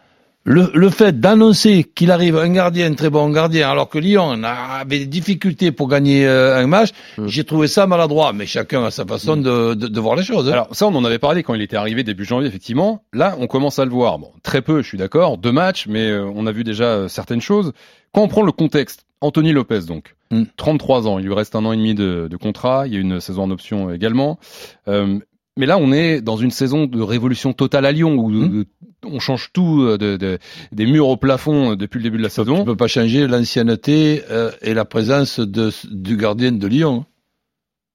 le, 0.47 0.71
le 0.73 0.91
fait 0.91 1.19
d'annoncer 1.19 1.83
qu'il 1.83 2.13
arrive 2.13 2.37
un 2.37 2.49
gardien, 2.49 2.87
un 2.87 2.95
très 2.95 3.11
bon 3.11 3.29
gardien, 3.31 3.69
alors 3.69 3.89
que 3.89 3.99
Lyon 3.99 4.41
avait 4.45 5.01
des 5.01 5.07
difficultés 5.07 5.73
pour 5.73 5.89
gagner 5.89 6.25
euh, 6.25 6.63
un 6.63 6.69
match, 6.69 6.91
mm. 7.19 7.27
j'ai 7.27 7.43
trouvé 7.43 7.67
ça 7.67 7.89
maladroit. 7.89 8.33
Mais 8.33 8.47
chacun 8.47 8.85
a 8.85 8.93
sa 8.93 9.05
façon 9.05 9.37
mm. 9.37 9.43
de, 9.43 9.75
de, 9.75 9.89
de, 9.89 10.01
voir 10.01 10.15
les 10.15 10.23
choses. 10.23 10.49
Hein. 10.49 10.53
Alors 10.53 10.69
ça, 10.71 10.87
on 10.87 10.95
en 10.95 11.05
avait 11.05 11.19
parlé 11.19 11.43
quand 11.43 11.55
il 11.55 11.63
était 11.63 11.77
arrivé 11.77 12.05
début 12.05 12.25
janvier, 12.25 12.49
effectivement. 12.49 13.03
Là, 13.13 13.37
on 13.41 13.49
commence 13.49 13.81
à 13.81 13.85
le 13.85 13.91
voir. 13.91 14.21
Bon, 14.21 14.31
très 14.45 14.63
peu, 14.63 14.83
je 14.83 14.89
suis 14.89 14.99
d'accord, 14.99 15.37
deux 15.37 15.51
matchs, 15.51 15.89
mais 15.89 16.11
euh, 16.11 16.31
on 16.33 16.47
a 16.47 16.53
vu 16.53 16.63
déjà 16.63 16.85
euh, 16.85 17.09
certaines 17.09 17.41
choses. 17.41 17.73
Quand 18.15 18.23
on 18.23 18.29
prend 18.29 18.43
le 18.43 18.53
contexte, 18.53 19.05
Anthony 19.21 19.53
Lopez 19.53 19.81
donc, 19.81 20.15
33 20.57 21.01
mm. 21.01 21.07
ans, 21.09 21.19
il 21.19 21.27
lui 21.27 21.35
reste 21.35 21.57
un 21.57 21.65
an 21.65 21.73
et 21.73 21.77
demi 21.77 21.95
de, 21.95 22.29
de 22.31 22.37
contrat, 22.37 22.87
il 22.87 22.95
y 22.95 22.97
a 22.97 23.01
une 23.01 23.19
saison 23.19 23.43
en 23.43 23.51
option 23.51 23.93
également. 23.93 24.39
Euh, 24.87 25.19
mais 25.57 25.67
là, 25.67 25.79
on 25.79 25.91
est 25.91 26.21
dans 26.21 26.37
une 26.37 26.51
saison 26.51 26.87
de 26.87 27.01
révolution 27.01 27.53
totale 27.53 27.87
à 27.87 27.93
Lyon 27.93 28.15
où 28.15 28.29
mmh. 28.29 28.65
On 29.11 29.21
change 29.21 29.51
tout 29.53 29.83
euh, 29.83 29.99
de, 29.99 30.17
de, 30.17 30.39
des 30.73 30.87
murs 30.87 31.09
au 31.09 31.17
plafond 31.17 31.73
euh, 31.73 31.77
depuis 31.77 31.99
le 31.99 32.05
début 32.05 32.19
de 32.19 32.23
la 32.23 32.29
saison. 32.29 32.59
Tu 32.59 32.65
peux 32.65 32.77
pas 32.77 32.89
changer 32.89 33.27
l'ancienneté 33.27 34.23
euh, 34.31 34.51
et 34.63 34.75
la 34.75 34.85
présence 34.85 35.41
de, 35.41 35.71
du 35.91 36.17
gardien 36.17 36.53
de 36.53 36.67
Lyon. 36.67 37.05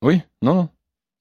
Oui, 0.01 0.21
non, 0.41 0.55
non. 0.55 0.69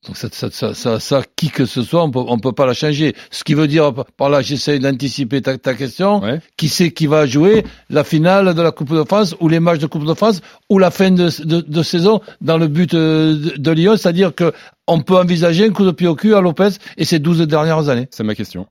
Donc 0.06 0.16
ça, 0.16 0.28
ça, 0.32 0.50
ça, 0.50 0.72
ça, 0.72 0.98
ça, 0.98 1.22
qui 1.36 1.50
que 1.50 1.66
ce 1.66 1.82
soit, 1.82 2.02
on 2.02 2.10
peut, 2.10 2.20
on 2.26 2.38
peut 2.38 2.52
pas 2.52 2.64
la 2.64 2.72
changer. 2.72 3.14
Ce 3.30 3.44
qui 3.44 3.52
veut 3.52 3.66
dire 3.68 3.92
par 4.16 4.30
là, 4.30 4.40
j'essaie 4.40 4.78
d'anticiper 4.78 5.42
ta, 5.42 5.58
ta, 5.58 5.74
question. 5.74 6.22
Qui 6.56 6.70
c'est 6.70 6.90
qui 6.90 7.06
va 7.06 7.26
jouer 7.26 7.64
la 7.90 8.02
finale 8.02 8.54
de 8.54 8.62
la 8.62 8.70
Coupe 8.70 8.94
de 8.94 9.04
France 9.04 9.36
ou 9.40 9.48
les 9.48 9.60
matchs 9.60 9.80
de 9.80 9.86
Coupe 9.86 10.06
de 10.06 10.14
France 10.14 10.40
ou 10.70 10.78
la 10.78 10.90
fin 10.90 11.10
de, 11.10 11.28
de, 11.44 11.60
de 11.60 11.82
saison 11.82 12.22
dans 12.40 12.56
le 12.56 12.68
but 12.68 12.90
de, 12.94 13.52
de 13.58 13.70
Lyon, 13.72 13.96
c'est-à-dire 13.98 14.34
que 14.34 14.54
on 14.86 15.02
peut 15.02 15.18
envisager 15.18 15.66
un 15.66 15.70
coup 15.70 15.84
de 15.84 15.90
pied 15.90 16.08
au 16.08 16.14
cul 16.14 16.34
à 16.34 16.40
Lopez 16.40 16.70
et 16.96 17.04
ses 17.04 17.18
12 17.18 17.42
dernières 17.42 17.90
années. 17.90 18.08
C'est 18.10 18.24
ma 18.24 18.34
question. 18.34 18.66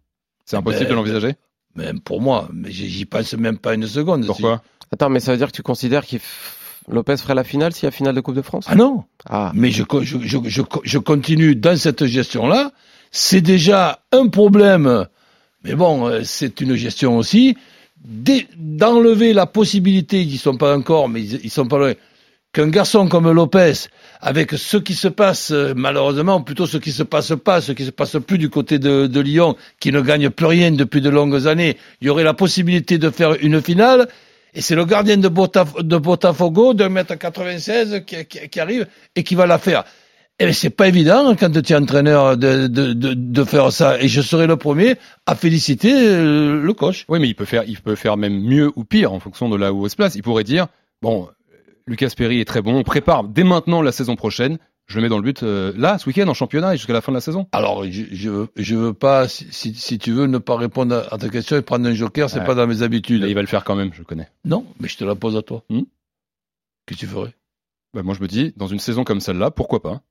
C'est 0.49 0.57
impossible 0.57 0.89
de 0.89 0.95
l'envisager. 0.95 1.35
Même 1.75 1.99
pour 1.99 2.21
moi, 2.21 2.49
mais 2.51 2.71
j'y 2.71 3.05
pense 3.05 3.33
même 3.33 3.59
pas 3.59 3.75
une 3.75 3.85
seconde. 3.85 4.25
Pourquoi 4.25 4.63
Attends, 4.91 5.09
mais 5.09 5.19
ça 5.19 5.31
veut 5.31 5.37
dire 5.37 5.51
que 5.51 5.55
tu 5.55 5.61
considères 5.61 6.03
qu'il 6.03 6.19
Lopez 6.87 7.17
ferait 7.17 7.35
la 7.35 7.43
finale 7.43 7.71
s'il 7.71 7.83
y 7.83 7.87
a 7.87 7.91
finale 7.91 8.15
de 8.15 8.21
Coupe 8.21 8.33
de 8.33 8.41
France? 8.41 8.65
Ah 8.67 8.73
non 8.73 9.03
ah. 9.29 9.51
Mais 9.53 9.69
je, 9.69 9.83
je, 10.01 10.17
je, 10.23 10.61
je, 10.83 10.97
continue 10.97 11.55
dans 11.55 11.77
cette 11.77 12.03
gestion-là. 12.03 12.71
C'est 13.11 13.41
déjà 13.41 13.99
un 14.11 14.27
problème, 14.27 15.05
mais 15.63 15.75
bon, 15.75 16.07
euh, 16.07 16.21
c'est 16.23 16.61
une 16.61 16.73
gestion 16.73 17.15
aussi, 17.17 17.55
d'enlever 18.03 19.33
la 19.33 19.45
possibilité, 19.45 20.23
ils 20.23 20.29
n'y 20.29 20.37
sont 20.37 20.57
pas 20.57 20.75
encore, 20.75 21.09
mais 21.09 21.21
ils, 21.21 21.41
ils 21.43 21.51
sont 21.51 21.67
pas 21.67 21.77
loin, 21.77 21.93
qu'un 22.51 22.69
garçon 22.69 23.07
comme 23.07 23.31
Lopez, 23.31 23.73
avec 24.21 24.51
ce 24.53 24.77
qui 24.77 24.93
se 24.93 25.07
passe, 25.07 25.51
euh, 25.51 25.73
malheureusement, 25.75 26.41
plutôt 26.41 26.65
ce 26.65 26.77
qui 26.77 26.91
se 26.91 27.03
passe 27.03 27.33
pas, 27.43 27.61
ce 27.61 27.71
qui 27.71 27.85
se 27.85 27.91
passe 27.91 28.17
plus 28.25 28.37
du 28.37 28.49
côté 28.49 28.79
de, 28.79 29.19
Lyon, 29.19 29.55
qui 29.79 29.91
ne 29.91 30.01
gagne 30.01 30.29
plus 30.29 30.45
rien 30.45 30.71
depuis 30.71 31.01
de 31.01 31.09
longues 31.09 31.47
années, 31.47 31.77
il 32.01 32.07
y 32.07 32.09
aurait 32.09 32.23
la 32.23 32.33
possibilité 32.33 32.97
de 32.97 33.09
faire 33.09 33.35
une 33.41 33.61
finale, 33.61 34.07
et 34.53 34.61
c'est 34.61 34.75
le 34.75 34.85
gardien 34.85 35.17
de, 35.17 35.27
de 35.27 35.97
Botafogo, 35.97 36.73
d'un 36.73 36.89
mètre 36.89 37.15
96, 37.15 38.03
qui, 38.05 38.25
qui, 38.25 38.49
qui, 38.49 38.59
arrive 38.59 38.87
et 39.15 39.23
qui 39.23 39.35
va 39.35 39.45
la 39.45 39.59
faire. 39.59 39.83
Et 40.41 40.45
eh 40.45 40.53
c'est 40.53 40.69
pas 40.69 40.87
évident 40.87 41.35
quand 41.35 41.51
tu 41.51 41.73
es 41.73 41.75
entraîneur 41.75 42.37
de, 42.37 43.43
faire 43.43 43.73
ça. 43.73 44.01
Et 44.01 44.07
je 44.07 44.21
serai 44.21 44.47
le 44.47 44.55
premier 44.55 44.95
à 45.25 45.35
féliciter 45.35 45.91
euh, 45.93 46.61
le 46.61 46.73
coach. 46.73 47.03
Oui, 47.09 47.19
mais 47.19 47.27
il 47.27 47.33
peut 47.35 47.43
faire, 47.43 47.65
il 47.67 47.77
peut 47.77 47.95
faire 47.95 48.15
même 48.15 48.39
mieux 48.39 48.71
ou 48.77 48.85
pire 48.85 49.11
en 49.11 49.19
fonction 49.19 49.49
de 49.49 49.57
là 49.57 49.73
où 49.73 49.85
il 49.85 49.89
se 49.89 49.97
place. 49.97 50.15
Il 50.15 50.23
pourrait 50.23 50.45
dire, 50.45 50.67
bon, 51.01 51.27
Lucas 51.89 52.13
Perry 52.15 52.39
est 52.39 52.45
très 52.45 52.61
bon, 52.61 52.75
on 52.75 52.83
prépare 52.83 53.23
dès 53.23 53.43
maintenant 53.43 53.81
la 53.81 53.91
saison 53.91 54.15
prochaine 54.15 54.57
je 54.89 54.95
le 54.95 55.03
mets 55.03 55.09
dans 55.09 55.17
le 55.17 55.23
but 55.23 55.43
euh, 55.43 55.71
là, 55.77 55.99
ce 55.99 56.07
week-end, 56.07 56.27
en 56.27 56.33
championnat 56.33 56.73
et 56.73 56.77
jusqu'à 56.77 56.93
la 56.93 57.01
fin 57.01 57.11
de 57.11 57.17
la 57.17 57.21
saison. 57.21 57.47
Alors, 57.51 57.85
je, 57.85 58.05
je, 58.11 58.47
je 58.55 58.75
veux 58.75 58.93
pas, 58.93 59.27
si, 59.27 59.75
si 59.75 59.99
tu 59.99 60.11
veux, 60.11 60.25
ne 60.25 60.39
pas 60.39 60.57
répondre 60.57 61.07
à 61.11 61.17
ta 61.19 61.29
question 61.29 61.57
et 61.57 61.61
prendre 61.61 61.87
un 61.87 61.93
joker, 61.93 62.27
c'est 62.29 62.43
pas 62.43 62.55
dans 62.55 62.65
mes 62.65 62.81
habitudes. 62.81 63.23
il 63.27 63.35
va 63.35 63.41
le 63.41 63.47
faire 63.47 63.63
quand 63.63 63.75
même, 63.75 63.93
je 63.93 64.01
connais. 64.01 64.27
Non, 64.45 64.65
mais 64.79 64.87
je 64.87 64.97
te 64.97 65.03
la 65.03 65.13
pose 65.13 65.37
à 65.37 65.43
toi. 65.43 65.63
Hmm 65.69 65.83
Qu'est-ce 66.87 67.01
que 67.01 67.05
tu 67.05 67.07
ferais? 67.07 67.35
Bah, 67.93 68.01
Moi, 68.01 68.15
je 68.15 68.21
me 68.21 68.27
dis, 68.27 68.51
dans 68.57 68.65
une 68.65 68.79
saison 68.79 69.03
comme 69.03 69.19
celle-là, 69.19 69.51
pourquoi 69.51 69.83
pas? 69.83 70.01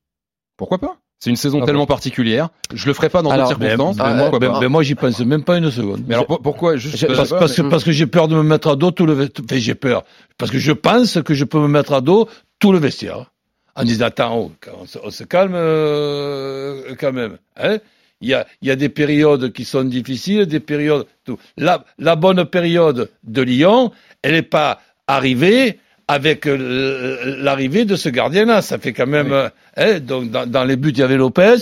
Pourquoi 0.55 0.77
pas? 0.77 0.97
C'est 1.19 1.29
une 1.29 1.35
saison 1.35 1.59
Ah 1.61 1.65
tellement 1.65 1.85
particulière. 1.85 2.49
Je 2.73 2.87
le 2.87 2.93
ferai 2.93 3.09
pas 3.09 3.21
dans 3.21 3.29
d'autres 3.35 3.47
circonstances. 3.59 3.97
Ben, 3.97 4.15
mais 4.15 4.29
moi, 4.29 4.39
ben- 4.39 4.59
ben 4.59 4.69
moi, 4.69 4.83
j'y 4.83 4.95
pense 4.95 5.19
même 5.19 5.43
pas 5.43 5.57
une 5.57 5.69
seconde. 5.69 6.03
Mais 6.07 6.13
alors 6.15 6.25
pour- 6.27 6.41
pourquoi 6.41 6.77
juste 6.77 6.95
sais 6.95 7.07
parce, 7.07 7.29
parce 7.29 7.53
que, 7.55 7.61
parce 7.63 7.83
que 7.83 7.91
j'ai 7.91 8.07
peur 8.07 8.29
de 8.29 8.35
me 8.35 8.43
mettre 8.43 8.69
à 8.69 8.75
dos 8.77 8.91
tout 8.91 9.05
le 9.05 9.13
vestiaire. 9.13 9.43
Enfin, 9.45 9.57
j'ai 9.59 9.75
peur. 9.75 10.05
Parce 10.37 10.49
que 10.49 10.59
je 10.59 10.71
pense 10.71 11.21
que 11.21 11.33
je 11.33 11.43
peux 11.43 11.59
me 11.59 11.67
mettre 11.67 11.91
à 11.91 11.99
dos 11.99 12.29
tout 12.59 12.71
le 12.71 12.79
vestiaire. 12.79 13.31
En 13.75 13.83
disant, 13.83 14.05
attends, 14.05 14.37
oh, 14.37 14.51
on, 14.81 14.85
se, 14.85 14.97
on 15.03 15.09
se 15.09 15.23
calme 15.25 15.53
euh, 15.55 16.95
quand 16.99 17.11
même. 17.13 17.37
Hein 17.57 17.79
il, 18.21 18.29
y 18.29 18.33
a, 18.33 18.45
il 18.61 18.67
y 18.67 18.71
a 18.71 18.75
des 18.75 18.89
périodes 18.89 19.51
qui 19.51 19.63
sont 19.65 19.83
difficiles, 19.83 20.45
des 20.45 20.59
périodes... 20.59 21.05
Tout. 21.25 21.37
La, 21.57 21.83
la 21.97 22.15
bonne 22.15 22.45
période 22.45 23.09
de 23.23 23.41
Lyon, 23.41 23.91
elle 24.21 24.33
n'est 24.33 24.41
pas 24.41 24.79
arrivée 25.07 25.79
avec 26.09 26.45
euh, 26.47 27.37
l'arrivée 27.41 27.85
de 27.85 27.95
ce 27.95 28.09
gardien-là. 28.09 28.61
Ça 28.61 28.77
fait 28.79 28.91
quand 28.91 29.07
même... 29.07 29.27
Oui. 29.27 29.33
euh, 29.33 29.49
hein, 29.77 29.99
donc, 30.01 30.29
dans, 30.31 30.45
dans 30.45 30.65
les 30.65 30.75
buts, 30.75 30.89
il 30.91 30.97
y 30.97 31.03
avait 31.03 31.15
Lopez. 31.17 31.59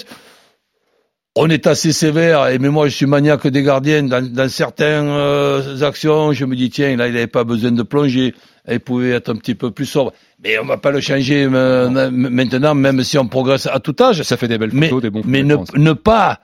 On 1.39 1.47
est 1.51 1.67
assez 1.67 1.91
sévère, 1.91 2.47
et 2.47 2.57
mais 2.57 2.69
moi 2.69 2.87
je 2.87 2.95
suis 2.95 3.05
maniaque 3.05 3.45
des 3.45 3.61
gardiens. 3.61 4.01
Dans, 4.01 4.25
dans 4.27 4.49
certaines 4.49 5.07
euh, 5.07 5.83
actions, 5.83 6.33
je 6.33 6.45
me 6.45 6.55
dis 6.55 6.71
tiens, 6.71 6.95
là 6.97 7.07
il 7.07 7.13
n'avait 7.13 7.27
pas 7.27 7.43
besoin 7.43 7.71
de 7.71 7.83
plonger, 7.83 8.33
il 8.67 8.79
pouvait 8.79 9.11
être 9.11 9.29
un 9.31 9.35
petit 9.35 9.53
peu 9.53 9.69
plus 9.69 9.85
sobre. 9.85 10.13
Mais 10.43 10.57
on 10.57 10.65
va 10.65 10.77
pas 10.77 10.89
le 10.89 10.99
changer 10.99 11.47
euh, 11.51 11.89
ma- 11.89 12.09
maintenant, 12.09 12.73
même 12.73 13.03
si 13.03 13.19
on 13.19 13.27
progresse 13.27 13.67
à 13.67 13.79
tout 13.79 13.95
âge. 14.01 14.23
ça 14.23 14.35
fait 14.35 14.47
des 14.47 14.57
belles 14.57 14.71
Mais, 14.73 14.89
photos, 14.89 15.03
des 15.03 15.09
bons 15.11 15.21
mais 15.25 15.43
ne, 15.43 15.57
ne 15.75 15.93
pas 15.93 16.39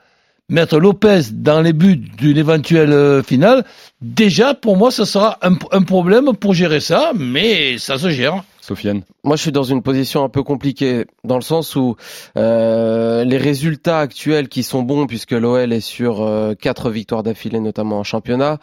mettre 0.48 0.78
Lopez 0.78 1.22
dans 1.32 1.60
les 1.60 1.72
buts 1.72 1.96
d'une 1.96 2.36
éventuelle 2.36 2.92
euh, 2.92 3.22
finale, 3.22 3.64
déjà 4.00 4.54
pour 4.54 4.76
moi 4.76 4.90
ce 4.90 5.04
sera 5.04 5.38
un, 5.42 5.56
un 5.72 5.82
problème 5.82 6.36
pour 6.36 6.54
gérer 6.54 6.80
ça, 6.80 7.12
mais 7.14 7.78
ça 7.78 7.98
se 7.98 8.10
gère. 8.10 8.44
Sofiane. 8.64 9.02
Moi, 9.24 9.36
je 9.36 9.42
suis 9.42 9.52
dans 9.52 9.62
une 9.62 9.82
position 9.82 10.24
un 10.24 10.30
peu 10.30 10.42
compliquée, 10.42 11.04
dans 11.22 11.36
le 11.36 11.42
sens 11.42 11.76
où 11.76 11.96
euh, 12.36 13.22
les 13.24 13.36
résultats 13.36 14.00
actuels 14.00 14.48
qui 14.48 14.62
sont 14.62 14.82
bons, 14.82 15.06
puisque 15.06 15.32
l'OL 15.32 15.72
est 15.72 15.80
sur 15.80 16.22
euh, 16.22 16.54
quatre 16.54 16.90
victoires 16.90 17.22
d'affilée, 17.22 17.60
notamment 17.60 17.98
en 17.98 18.04
championnat, 18.04 18.58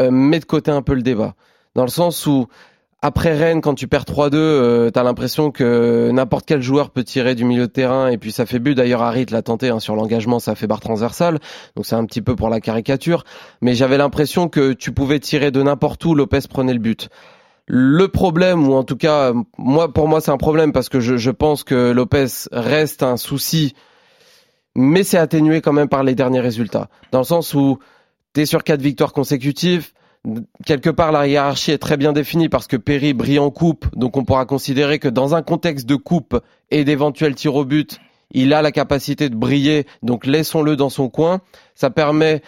euh, 0.00 0.10
met 0.10 0.38
de 0.38 0.44
côté 0.44 0.70
un 0.70 0.82
peu 0.82 0.94
le 0.94 1.02
débat. 1.02 1.34
Dans 1.74 1.84
le 1.84 1.88
sens 1.88 2.26
où, 2.26 2.46
après 3.04 3.36
Rennes, 3.36 3.60
quand 3.60 3.74
tu 3.74 3.88
perds 3.88 4.04
3-2, 4.04 4.34
euh, 4.36 4.90
t'as 4.90 5.02
l'impression 5.02 5.50
que 5.50 6.10
n'importe 6.12 6.46
quel 6.46 6.62
joueur 6.62 6.90
peut 6.90 7.02
tirer 7.02 7.34
du 7.34 7.44
milieu 7.44 7.66
de 7.66 7.72
terrain, 7.72 8.06
et 8.06 8.16
puis 8.16 8.30
ça 8.30 8.46
fait 8.46 8.60
but. 8.60 8.76
D'ailleurs, 8.76 9.02
Harit 9.02 9.26
l'a 9.30 9.42
tenté 9.42 9.70
hein, 9.70 9.80
sur 9.80 9.96
l'engagement, 9.96 10.38
ça 10.38 10.54
fait 10.54 10.68
barre 10.68 10.78
transversale, 10.78 11.40
donc 11.74 11.84
c'est 11.84 11.96
un 11.96 12.04
petit 12.06 12.22
peu 12.22 12.36
pour 12.36 12.48
la 12.48 12.60
caricature. 12.60 13.24
Mais 13.60 13.74
j'avais 13.74 13.98
l'impression 13.98 14.48
que 14.48 14.72
tu 14.72 14.92
pouvais 14.92 15.18
tirer 15.18 15.50
de 15.50 15.60
n'importe 15.60 16.04
où, 16.04 16.14
Lopez 16.14 16.42
prenait 16.48 16.74
le 16.74 16.78
but. 16.78 17.08
Le 17.66 18.06
problème, 18.06 18.68
ou 18.68 18.74
en 18.74 18.84
tout 18.84 18.96
cas, 18.96 19.32
moi, 19.58 19.92
pour 19.92 20.06
moi, 20.06 20.20
c'est 20.20 20.30
un 20.30 20.38
problème 20.38 20.72
parce 20.72 20.88
que 20.88 21.00
je, 21.00 21.16
je 21.16 21.30
pense 21.32 21.64
que 21.64 21.90
Lopez 21.90 22.26
reste 22.52 23.02
un 23.02 23.16
souci, 23.16 23.74
mais 24.76 25.02
c'est 25.02 25.18
atténué 25.18 25.60
quand 25.60 25.72
même 25.72 25.88
par 25.88 26.04
les 26.04 26.14
derniers 26.14 26.40
résultats. 26.40 26.88
Dans 27.10 27.18
le 27.18 27.24
sens 27.24 27.52
où 27.54 27.80
tu 28.32 28.42
es 28.42 28.46
sur 28.46 28.62
quatre 28.62 28.80
victoires 28.80 29.12
consécutives, 29.12 29.90
quelque 30.64 30.90
part 30.90 31.12
la 31.12 31.26
hiérarchie 31.26 31.72
est 31.72 31.78
très 31.78 31.96
bien 31.96 32.12
définie 32.12 32.48
parce 32.48 32.66
que 32.66 32.76
Perry 32.76 33.12
brille 33.12 33.38
en 33.38 33.50
coupe, 33.50 33.86
donc 33.96 34.16
on 34.16 34.24
pourra 34.24 34.44
considérer 34.46 34.98
que 34.98 35.08
dans 35.08 35.34
un 35.34 35.42
contexte 35.42 35.86
de 35.86 35.96
coupe 35.96 36.40
et 36.70 36.84
d'éventuels 36.84 37.34
tirs 37.34 37.56
au 37.56 37.64
but, 37.64 37.98
il 38.30 38.54
a 38.54 38.62
la 38.62 38.72
capacité 38.72 39.28
de 39.28 39.34
briller, 39.34 39.86
donc 40.02 40.24
laissons-le 40.24 40.76
dans 40.76 40.90
son 40.90 41.08
coin. 41.08 41.40
Ça 41.74 41.90
permet 41.90 42.40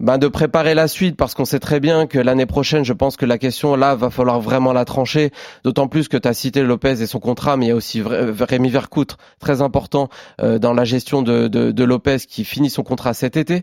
ben, 0.00 0.18
de 0.18 0.28
préparer 0.28 0.74
la 0.74 0.88
suite 0.88 1.16
parce 1.16 1.34
qu'on 1.34 1.44
sait 1.44 1.60
très 1.60 1.80
bien 1.80 2.06
que 2.06 2.18
l'année 2.18 2.46
prochaine, 2.46 2.84
je 2.84 2.92
pense 2.92 3.16
que 3.16 3.24
la 3.26 3.38
question 3.38 3.76
là 3.76 3.94
va 3.94 4.10
falloir 4.10 4.40
vraiment 4.40 4.72
la 4.72 4.84
trancher. 4.84 5.30
D'autant 5.64 5.88
plus 5.88 6.08
que 6.08 6.16
tu 6.16 6.28
as 6.28 6.34
cité 6.34 6.62
Lopez 6.62 7.00
et 7.02 7.06
son 7.06 7.20
contrat, 7.20 7.56
mais 7.56 7.66
il 7.66 7.68
y 7.68 7.72
a 7.72 7.76
aussi 7.76 8.00
Vra- 8.00 8.42
Rémi 8.42 8.70
Vercoute, 8.70 9.16
très 9.38 9.62
important 9.62 10.08
euh, 10.42 10.58
dans 10.58 10.74
la 10.74 10.84
gestion 10.84 11.22
de 11.22 11.84
Lopez 11.84 12.18
qui 12.28 12.44
finit 12.44 12.70
son 12.70 12.82
contrat 12.82 13.14
cet 13.14 13.36
été. 13.36 13.62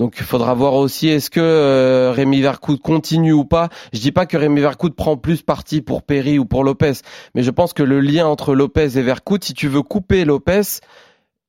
Donc 0.00 0.14
il 0.18 0.24
faudra 0.24 0.54
voir 0.54 0.72
aussi 0.76 1.08
est-ce 1.08 1.28
que 1.28 1.40
euh, 1.40 2.10
Rémi 2.10 2.40
Vercoute 2.40 2.80
continue 2.80 3.34
ou 3.34 3.44
pas. 3.44 3.68
Je 3.92 4.00
dis 4.00 4.12
pas 4.12 4.24
que 4.24 4.38
Rémi 4.38 4.62
Vercoute 4.62 4.96
prend 4.96 5.18
plus 5.18 5.42
parti 5.42 5.82
pour 5.82 6.02
Perry 6.02 6.38
ou 6.38 6.46
pour 6.46 6.64
Lopez, 6.64 6.94
mais 7.34 7.42
je 7.42 7.50
pense 7.50 7.74
que 7.74 7.82
le 7.82 8.00
lien 8.00 8.26
entre 8.26 8.54
Lopez 8.54 8.96
et 8.96 9.02
Vercoute, 9.02 9.44
si 9.44 9.52
tu 9.52 9.68
veux 9.68 9.82
couper 9.82 10.24
Lopez 10.24 10.62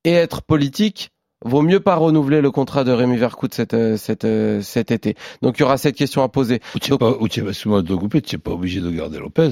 et 0.03 0.11
être 0.11 0.41
politique, 0.41 1.11
vaut 1.45 1.61
mieux 1.61 1.79
pas 1.79 1.95
renouveler 1.95 2.41
le 2.41 2.51
contrat 2.51 2.83
de 2.83 2.91
Rémi 2.91 3.15
Vercoute 3.15 3.53
cet, 3.53 3.73
euh, 3.73 3.95
cet, 3.95 4.25
euh, 4.25 4.61
cet 4.61 4.91
été. 4.91 5.15
Donc 5.41 5.57
il 5.57 5.61
y 5.61 5.63
aura 5.63 5.77
cette 5.77 5.95
question 5.95 6.21
à 6.21 6.27
poser. 6.27 6.59
Ou 6.75 6.79
n'es 6.91 6.97
pas, 6.97 7.13
tu 7.29 8.35
n'es 8.35 8.41
pas 8.41 8.51
obligé 8.51 8.81
de 8.81 8.91
garder 8.91 9.19
Lopez. 9.19 9.51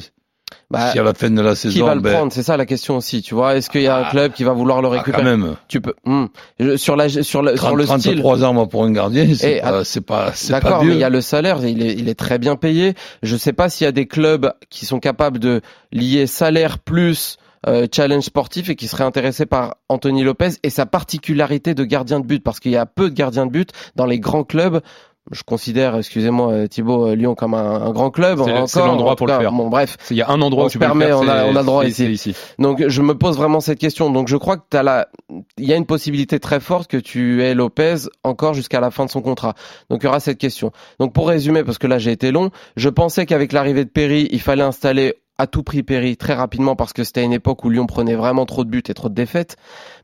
Bah, 0.72 0.92
si 0.92 1.00
à 1.00 1.04
la 1.04 1.14
fin 1.14 1.30
de 1.30 1.42
la 1.42 1.56
saison, 1.56 1.74
qui 1.74 1.82
va 1.82 1.96
le 1.96 2.02
ben, 2.02 2.14
prendre 2.14 2.32
C'est 2.32 2.44
ça 2.44 2.58
la 2.58 2.66
question 2.66 2.98
aussi. 2.98 3.22
Tu 3.22 3.34
vois, 3.34 3.56
est-ce 3.56 3.70
qu'il 3.70 3.82
y 3.82 3.88
a 3.88 3.98
un 3.98 4.04
Ah. 4.06 4.10
club 4.12 4.34
qui 4.34 4.44
va 4.44 4.54
vouloir 4.54 4.82
le 4.82 4.88
ah, 4.88 4.92
quand 4.92 4.98
récupérer 4.98 5.24
même. 5.24 5.56
Tu 5.68 5.82
peux. 5.82 5.94
Je- 6.60 6.78
Sur 6.78 6.96
la 6.96 7.10
sur 7.10 7.42
le 7.42 7.56
sur 7.58 7.66
30, 7.68 7.78
le 7.78 7.86
style. 7.86 8.00
33 8.22 8.44
ans 8.46 8.54
moi, 8.54 8.68
pour 8.68 8.84
un 8.84 8.92
gardien, 8.92 9.28
c'est 9.36 9.62
pas, 9.62 9.84
c'est 9.84 10.02
pas, 10.02 10.32
D'accord, 10.50 10.84
mais 10.84 10.94
il 10.94 11.00
y 11.00 11.04
a 11.04 11.10
le 11.10 11.22
salaire, 11.22 11.66
il 11.66 11.82
est, 11.82 11.94
il 11.94 12.08
est 12.10 12.16
très 12.20 12.38
bien 12.40 12.56
payé. 12.56 12.94
Je 13.24 13.36
sais 13.36 13.54
pas 13.54 13.70
s'il 13.70 13.86
y 13.86 13.88
a 13.88 13.92
des 13.92 14.06
clubs 14.08 14.52
qui 14.70 14.86
sont 14.86 15.00
capables 15.00 15.40
de 15.40 15.62
lier 15.92 16.28
salaire 16.28 16.80
plus 16.80 17.38
euh, 17.68 17.88
challenge 17.94 18.24
sportif 18.24 18.70
et 18.70 18.76
qui 18.78 18.88
seraient 18.88 19.04
intéressés 19.04 19.46
par 19.46 19.76
Anthony 19.90 20.24
Lopez 20.24 20.52
et 20.64 20.70
sa 20.70 20.86
particularité 20.86 21.74
de 21.74 21.84
gardien 21.84 22.22
de 22.22 22.26
but, 22.26 22.42
parce 22.42 22.62
qu'il 22.62 22.72
y 22.72 22.78
a 22.78 22.86
peu 22.86 23.10
de 23.10 23.16
gardiens 23.16 23.46
de 23.46 23.52
but 23.52 23.72
dans 23.98 24.06
les 24.06 24.18
grands 24.20 24.46
clubs. 24.46 24.80
Je 25.32 25.44
considère, 25.44 25.96
excusez-moi 25.96 26.52
euh, 26.54 26.68
Thibaut, 26.68 27.08
euh, 27.10 27.16
Lyon 27.16 27.36
comme 27.36 27.54
un, 27.54 27.82
un 27.82 27.92
grand 27.92 28.10
club. 28.10 28.42
C'est 28.68 28.80
l'endroit 28.80 29.12
en 29.12 29.16
pour 29.16 29.16
tout 29.16 29.26
le 29.26 29.32
cas. 29.34 29.40
faire. 29.40 29.52
Bon, 29.52 29.70
bref, 29.70 29.96
Il 30.10 30.18
y 30.18 30.22
a 30.24 30.30
un 30.30 30.42
endroit 30.42 30.64
On 30.64 30.68
où 30.68 30.70
tu 30.70 30.80
peux 30.80 30.86
le 30.86 30.90
permet, 30.90 31.06
faire, 31.06 31.20
on 31.20 31.28
a- 31.28 31.46
on 31.46 31.56
a 31.56 31.60
le 31.60 31.66
droit 31.66 31.86
ici. 31.86 32.36
donc 32.58 32.84
je 32.88 33.02
me 33.02 33.14
pose 33.16 33.38
vraiment 33.38 33.60
cette 33.60 33.78
question. 33.80 34.10
Donc 34.10 34.28
je 34.28 34.38
crois 34.38 34.58
que 34.58 34.64
t'as 34.70 34.82
la, 34.84 35.08
il 35.58 35.66
y 35.66 35.74
a 35.74 35.76
une 35.76 35.86
possibilité 35.86 36.40
très 36.40 36.60
forte 36.60 36.90
que 36.90 36.98
tu 36.98 37.44
aies 37.44 37.54
Lopez 37.54 37.96
encore 38.24 38.54
jusqu'à 38.56 38.80
la 38.80 38.90
fin 38.92 39.06
de 39.06 39.12
son 39.12 39.22
contrat. 39.22 39.54
Donc 39.90 40.02
il 40.02 40.06
y 40.06 40.10
aura 40.10 40.20
cette 40.20 40.38
question. 40.40 40.72
Donc 41.00 41.14
pour 41.14 41.28
résumer, 41.28 41.64
parce 41.64 41.78
que 41.78 41.88
là 41.88 42.00
j'ai 42.00 42.12
été 42.12 42.32
long, 42.32 42.50
je 42.76 42.90
pensais 42.90 43.26
qu'avec 43.26 43.54
l'arrivée 43.54 43.86
de 43.86 43.90
Perry, 43.90 44.28
il 44.32 44.42
fallait 44.42 44.64
installer 44.64 45.14
à 45.40 45.48
tout 45.48 45.64
prix 45.64 45.82
Perry 45.82 46.18
très 46.18 46.34
rapidement 46.36 46.76
parce 46.76 46.94
que 46.94 47.04
c'était 47.04 47.24
une 47.24 47.34
époque 47.34 47.64
où 47.64 47.70
Lyon 47.70 47.88
prenait 47.88 48.14
vraiment 48.16 48.46
trop 48.46 48.64
de 48.64 48.70
buts 48.70 48.84
et 48.88 48.94
trop 48.94 49.10
de 49.10 49.16
défaites. 49.16 49.56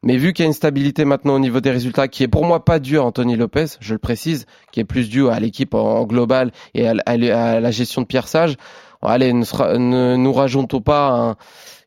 Mais 0.01 0.17
vu 0.17 0.33
qu'il 0.33 0.43
y 0.43 0.45
a 0.45 0.47
une 0.47 0.53
stabilité 0.53 1.05
maintenant 1.05 1.35
au 1.35 1.39
niveau 1.39 1.59
des 1.61 1.69
résultats 1.71 2.07
qui 2.07 2.23
est 2.23 2.27
pour 2.27 2.45
moi 2.45 2.65
pas 2.65 2.79
due 2.79 2.97
à 2.97 3.03
Anthony 3.03 3.35
Lopez, 3.35 3.65
je 3.79 3.93
le 3.93 3.99
précise, 3.99 4.45
qui 4.71 4.79
est 4.79 4.85
plus 4.85 5.09
due 5.09 5.27
à 5.29 5.39
l'équipe 5.39 5.73
en, 5.75 5.99
en 5.99 6.05
global 6.05 6.51
et 6.73 6.87
à, 6.87 6.93
la 7.59 7.71
gestion 7.71 8.01
de 8.01 8.07
Pierre 8.07 8.27
Sage. 8.27 8.55
Allez, 9.01 9.33
ne, 9.33 9.43
sera- 9.43 9.77
ne 9.77 10.15
nous 10.15 10.33
rajoutons 10.33 10.81
pas 10.81 11.09
un- 11.09 11.35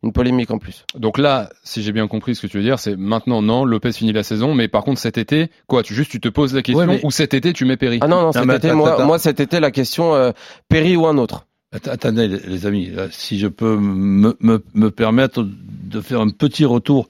une 0.05 0.13
polémique 0.13 0.53
en 0.53 0.59
plus. 0.59 0.85
Donc 0.95 1.19
là, 1.19 1.49
si 1.65 1.83
j'ai 1.83 1.91
bien 1.91 2.07
compris 2.07 2.37
ce 2.37 2.43
que 2.43 2.47
tu 2.47 2.59
veux 2.59 2.63
dire, 2.63 2.79
c'est 2.79 2.95
maintenant 2.97 3.43
non, 3.43 3.65
Lopez 3.65 3.91
finit 3.93 4.13
la 4.13 4.23
saison, 4.23 4.55
mais 4.55 4.69
par 4.69 4.85
contre 4.85 5.01
cet 5.01 5.19
été, 5.19 5.51
quoi, 5.67 5.83
tu 5.83 5.95
juste 5.95 6.13
tu 6.13 6.21
te 6.21 6.29
poses 6.29 6.55
la 6.55 6.63
question 6.63 6.79
Ouais, 6.79 6.87
mais- 6.87 7.01
ou 7.03 7.11
cet 7.11 7.35
été 7.35 7.53
tu 7.53 7.65
mets 7.65 7.77
Perry? 7.77 7.99
Ah 8.03 8.07
non, 8.07 8.21
non, 8.23 8.33
cet 8.33 8.45
mais 8.45 8.57
été, 8.57 8.73
moi, 8.73 9.05
moi, 9.05 9.19
cet 9.19 9.41
été, 9.41 9.59
la 9.59 9.73
question, 9.73 10.15
euh, 10.15 10.31
Perry 10.69 10.97
ou 10.97 11.07
un 11.09 11.19
autre? 11.19 11.47
Att- 11.73 11.89
Attendez, 11.89 12.29
les, 12.29 12.67
amis, 12.67 12.87
là, 12.87 13.09
si 13.11 13.39
je 13.39 13.47
peux 13.47 13.77
me, 13.77 14.37
me, 14.41 14.63
me 14.75 14.91
permettre 14.91 15.47
de 15.47 16.01
faire 16.01 16.21
un 16.21 16.31
petit 16.31 16.65
retour 16.65 17.09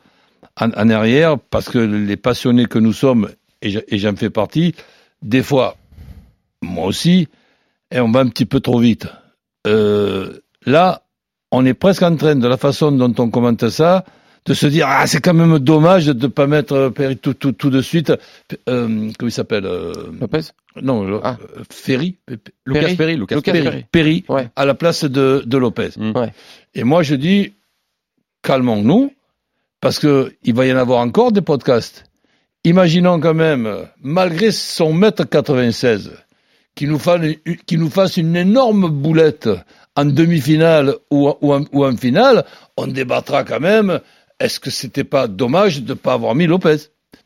en, 0.61 0.91
arrière, 0.91 1.39
parce 1.39 1.69
que 1.69 1.79
les 1.79 2.17
passionnés 2.17 2.67
que 2.67 2.79
nous 2.79 2.93
sommes, 2.93 3.29
et 3.63 3.99
j'en 3.99 4.17
fais 4.17 4.31
partie, 4.31 4.75
des 5.23 5.43
fois, 5.43 5.77
moi 6.63 6.87
aussi, 6.87 7.29
et 7.91 8.01
on 8.01 8.11
va 8.11 8.21
un 8.21 8.29
petit 8.29 8.47
peu 8.47 8.61
trop 8.61 8.79
vite. 8.79 9.07
Euh, 9.67 10.41
là, 10.67 11.03
on 11.51 11.65
est 11.65 11.75
presque 11.75 12.03
en 12.03 12.17
train, 12.17 12.37
de 12.37 12.47
la 12.47 12.57
façon 12.57 12.93
dont 12.93 13.15
on 13.19 13.31
commente 13.31 13.69
ça, 13.69 14.05
de 14.47 14.55
se 14.55 14.67
dire 14.67 14.87
ah 14.89 15.07
c'est 15.07 15.21
quand 15.21 15.35
même 15.35 15.59
dommage 15.59 16.07
de 16.07 16.13
ne 16.15 16.27
pas 16.29 16.47
mettre 16.47 16.73
euh, 16.75 16.91
Perry 16.91 17.17
tout, 17.17 17.35
tout, 17.35 17.53
tout 17.53 17.71
de 17.71 17.81
suite. 17.83 18.11
Euh, 18.69 19.11
comment 19.19 19.29
il 19.29 19.33
s'appelle 19.33 19.67
euh, 19.67 19.93
Lopez 20.21 20.41
Non, 20.83 21.21
Ah. 21.23 21.37
euh, 21.57 21.63
Ferry. 21.71 22.17
Lucas 22.65 22.81
Perry. 22.81 22.97
Perry, 22.97 23.17
Lucas, 23.17 23.37
Lucas 23.37 23.53
Perry. 23.53 23.65
Perry. 23.65 23.85
Perry 23.91 24.25
Ouais. 24.29 24.49
à 24.57 24.65
la 24.65 24.75
place 24.75 25.05
de, 25.05 25.43
de 25.45 25.59
Lopez. 25.59 25.91
Mm. 25.97 26.13
Ouais. 26.17 26.33
Et 26.75 26.85
moi, 26.85 27.03
je 27.03 27.15
dis, 27.15 27.53
calmons-nous, 28.43 29.13
parce 29.81 29.99
que 29.99 30.33
il 30.45 30.55
va 30.55 30.67
y 30.67 30.73
en 30.73 30.77
avoir 30.77 31.01
encore 31.01 31.33
des 31.33 31.43
podcasts. 31.43 32.05
Imaginons 32.65 33.21
quand 33.21 33.35
même, 33.35 33.69
malgré 34.03 34.51
son 34.51 34.93
mètre 34.93 35.25
96, 35.25 36.11
qu'il 36.75 36.89
nous, 36.89 36.99
fasse, 36.99 37.21
qu'il 37.67 37.79
nous 37.79 37.91
fasse 37.91 38.17
une 38.17 38.37
énorme 38.37 38.89
boulette 38.89 39.49
en 39.97 40.05
demi-finale 40.05 40.95
ou, 41.11 41.31
ou, 41.41 41.53
en, 41.53 41.65
ou 41.73 41.85
en 41.85 41.97
finale, 41.97 42.45
on 42.77 42.87
débattra 42.87 43.45
quand 43.45 43.61
même, 43.61 44.01
est-ce 44.41 44.61
que 44.61 44.71
c'était 44.71 45.05
pas 45.05 45.27
dommage 45.27 45.83
de 45.83 45.91
ne 45.91 45.95
pas 45.95 46.15
avoir 46.15 46.35
mis 46.35 46.47
Lopez? 46.47 46.77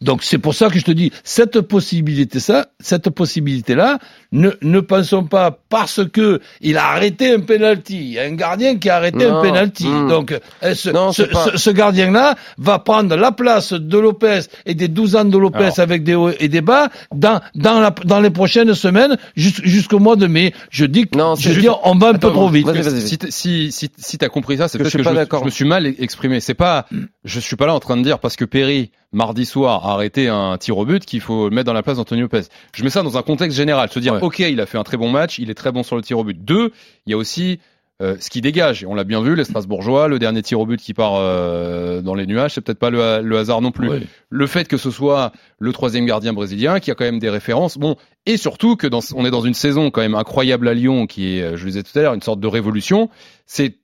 Donc 0.02 0.23
c'est 0.23 0.38
pour 0.38 0.54
ça 0.54 0.68
que 0.68 0.78
je 0.78 0.85
te 0.85 0.90
dis 0.90 1.11
cette 1.25 1.61
possibilité 1.61 2.40
ça 2.40 2.66
cette 2.80 3.11
possibilité 3.11 3.75
là 3.75 3.99
ne 4.32 4.50
ne 4.62 4.80
pensons 4.80 5.25
pas 5.25 5.50
parce 5.68 6.00
que 6.12 6.40
il 6.61 6.76
a 6.76 6.87
arrêté 6.88 7.32
un 7.32 7.40
penalty 7.40 7.97
il 7.97 8.09
y 8.12 8.18
a 8.18 8.23
un 8.25 8.35
gardien 8.35 8.76
qui 8.78 8.88
a 8.90 8.97
arrêté 8.97 9.26
Non. 9.26 9.38
un 9.38 9.42
penalty 9.42 9.87
Mm. 9.87 10.09
donc 10.09 10.32
euh, 10.62 10.75
ce, 10.75 10.90
Non, 10.90 11.12
ce, 11.12 11.23
pas- 11.23 11.44
ce- 11.52 11.56
ce 11.56 11.71
gardien 11.71 12.11
là 12.11 12.35
va 12.59 12.78
prendre 12.78 13.14
la 13.16 13.32
place 13.32 13.73
de 13.73 13.99
Lopez 13.99 14.40
et 14.66 14.75
des 14.75 14.88
12 14.88 15.16
ans 15.16 15.25
de 15.25 15.38
Lopez 15.38 15.59
Alors. 15.64 15.80
avec 15.80 16.02
des 16.04 16.14
hauts 16.14 16.30
et 16.38 16.49
des 16.49 16.61
bas 16.61 16.88
dans 17.14 17.40
dans 17.54 17.80
la 17.80 17.90
dans 18.04 18.21
les 18.21 18.30
prochaines 18.30 18.75
semaines 18.75 19.16
jus- 19.37 19.62
jusqu'au 19.64 19.99
mois 19.99 20.16
de 20.16 20.26
mai 20.26 20.52
je 20.71 20.85
dis 20.85 21.06
que 21.06 21.16
Non, 21.16 21.35
je 21.37 21.49
juste- 21.49 21.61
dire 21.61 21.78
on 21.85 21.94
va 21.97 22.09
un 22.09 22.14
peu 22.14 22.30
trop 22.30 22.49
vite. 22.49 22.66
Si, 22.82 23.18
si, 23.30 23.73
si, 23.73 23.90
si 23.97 24.18
t'as 24.18 24.28
compris 24.28 24.56
ça, 24.59 24.68
c'est 24.68 24.78
Que 24.78 24.85
je 24.85 24.90
peut-être 24.90 24.90
suis 24.92 24.99
que 25.26 25.28
pas 25.30 25.37
je, 25.38 25.40
je 25.40 25.44
me 25.47 25.50
suis 25.50 25.64
mal 25.64 25.87
exprimé. 25.99 26.40
C'est 26.40 26.54
pas, 26.54 26.87
je 27.25 27.40
suis 27.40 27.56
pas 27.56 27.66
là 27.66 27.75
en 27.75 27.80
train 27.80 27.97
de 27.97 28.02
dire 28.02 28.18
parce 28.18 28.37
que 28.37 28.44
Perry 28.44 28.90
mardi 29.12 29.47
soir 29.47 29.87
a 29.87 29.92
arrêté 29.95 30.28
un 30.28 30.57
tir 30.59 30.78
au 30.78 30.85
but 30.85 31.04
qu'il 31.04 31.21
faut 31.21 31.50
mettre 31.50 31.66
dans 31.66 31.73
la 31.73 31.83
place 31.83 31.97
d'Antonio 31.97 32.23
Lopez. 32.23 32.42
Je 32.75 32.83
mets 32.83 32.90
ça 32.90 33.02
dans 33.02 33.16
un 33.16 33.23
contexte 33.23 33.57
général, 33.57 33.90
se 33.90 33.99
dire 33.99 34.14
Ouais. 34.14 34.23
ok, 34.23 34.38
il 34.40 34.61
a 34.61 34.66
fait 34.66 34.78
un 34.78 34.85
très 34.85 34.97
bon 34.97 35.11
match, 35.11 35.38
il 35.38 35.50
est 35.50 35.54
très 35.54 35.73
bon 35.73 35.83
sur 35.83 35.97
le 35.97 36.02
tir 36.02 36.19
au 36.19 36.25
but. 36.25 36.45
Deux, 36.45 36.73
il 37.07 37.11
y 37.11 37.14
a 37.14 37.16
aussi 37.16 37.61
euh, 38.02 38.16
ce 38.19 38.31
qui 38.31 38.40
dégage. 38.40 38.83
Et 38.83 38.87
on 38.87 38.95
l'a 38.95 39.04
bien 39.04 39.23
vu, 39.23 39.37
les 39.37 39.45
Strasbourgeois, 39.45 40.09
le 40.09 40.19
dernier 40.19 40.42
tir 40.42 40.59
au 40.59 40.66
but 40.66 40.81
qui 40.81 40.92
part 40.92 41.14
euh, 41.14 42.00
dans 42.00 42.14
les 42.14 42.26
nuages, 42.26 42.54
c'est 42.54 42.61
peut-être 42.61 42.78
pas 42.78 42.90
le, 42.90 43.21
le 43.23 43.38
hasard 43.38 43.61
non 43.61 43.71
plus. 43.71 43.88
Ouais. 43.88 44.02
Le 44.28 44.47
fait 44.47 44.66
que 44.66 44.76
ce 44.76 44.90
soit 44.90 45.33
le 45.59 45.73
troisième 45.73 46.04
gardien 46.04 46.33
brésilien, 46.33 46.81
qui 46.81 46.90
a 46.90 46.95
quand 46.95 47.04
même 47.04 47.21
des 47.21 47.31
références, 47.31 47.78
bon, 47.78 47.97
et 48.26 48.37
surtout 48.37 48.76
que 48.76 48.87
dans, 48.87 49.00
on 49.14 49.25
est 49.25 49.31
dans 49.31 49.42
une 49.42 49.54
saison 49.54 49.90
quand 49.90 50.00
même 50.00 50.14
incroyable 50.14 50.66
à 50.69 50.75
Lyon, 50.75 51.07
qui 51.07 51.38
est, 51.38 51.42
euh, 51.42 51.57
je 51.57 51.64
le 51.64 51.71
disais 51.71 51.83
tout 51.83 51.97
à 51.97 52.02
l'heure, 52.02 52.14
une 52.14 52.23
sorte 52.23 52.40
de 52.40 52.49
révolution. 52.49 53.09
C'est 53.47 53.76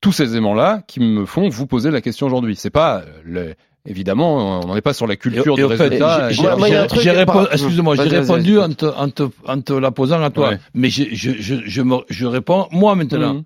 tous 0.00 0.12
ces 0.12 0.32
éléments-là 0.32 0.82
qui 0.86 1.00
me 1.00 1.24
font 1.24 1.48
vous 1.48 1.66
poser 1.66 1.90
la 1.90 2.00
question 2.00 2.26
aujourd'hui. 2.26 2.54
C'est 2.56 2.70
pas 2.70 3.02
le, 3.24 3.54
Évidemment, 3.86 4.60
on 4.62 4.66
n'en 4.66 4.76
est 4.76 4.80
pas 4.80 4.94
sur 4.94 5.06
la 5.06 5.16
culture 5.16 5.58
Et- 5.58 5.62
et 5.62 5.68
du 5.68 5.76
fait, 5.76 5.84
résultat. 5.88 6.30
j'ai- 6.30 7.10
répondu- 7.10 7.48
Excuse-moi, 7.52 7.96
j'ai 7.96 8.02
répondu 8.20 8.58
en 8.58 8.72
te, 8.72 8.86
en, 8.86 9.10
te, 9.10 9.22
en 9.46 9.60
te 9.60 9.72
la 9.74 9.90
posant 9.90 10.22
à 10.22 10.30
toi. 10.30 10.50
Ouais. 10.50 10.58
Mais 10.72 10.88
je, 10.88 11.04
je, 11.12 11.32
je, 11.38 11.54
je, 11.66 11.82
me, 11.82 11.96
je 12.08 12.24
réponds 12.26 12.66
moi 12.70 12.94
maintenant. 12.94 13.34
Mhm. 13.34 13.42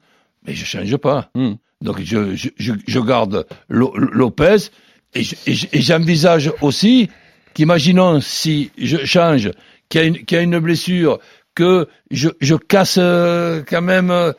Mais 0.46 0.54
je 0.54 0.64
change 0.64 0.96
pas. 0.98 1.28
Mhm. 1.34 1.56
Donc 1.82 2.00
je, 2.02 2.36
je, 2.36 2.48
je, 2.56 2.72
je 2.86 3.00
garde 3.00 3.46
Lo- 3.68 3.94
Lopez 3.96 4.56
et 5.14 5.22
je- 5.24 5.34
et 5.46 5.54
je- 5.54 5.66
et 5.72 5.80
j'envisage 5.80 6.52
aussi 6.62 7.08
qu'imaginons 7.54 8.20
si 8.20 8.70
je 8.78 8.98
change, 9.04 9.50
qu'il 9.88 10.00
y, 10.00 10.04
a 10.04 10.06
une- 10.06 10.24
qu'il 10.24 10.36
y 10.36 10.38
a 10.40 10.42
une 10.44 10.58
blessure, 10.60 11.18
que 11.56 11.88
je, 12.12 12.28
je 12.40 12.54
casse 12.54 12.96
euh, 13.00 13.62
quand 13.68 13.82
même 13.82 14.12
euh, 14.12 14.32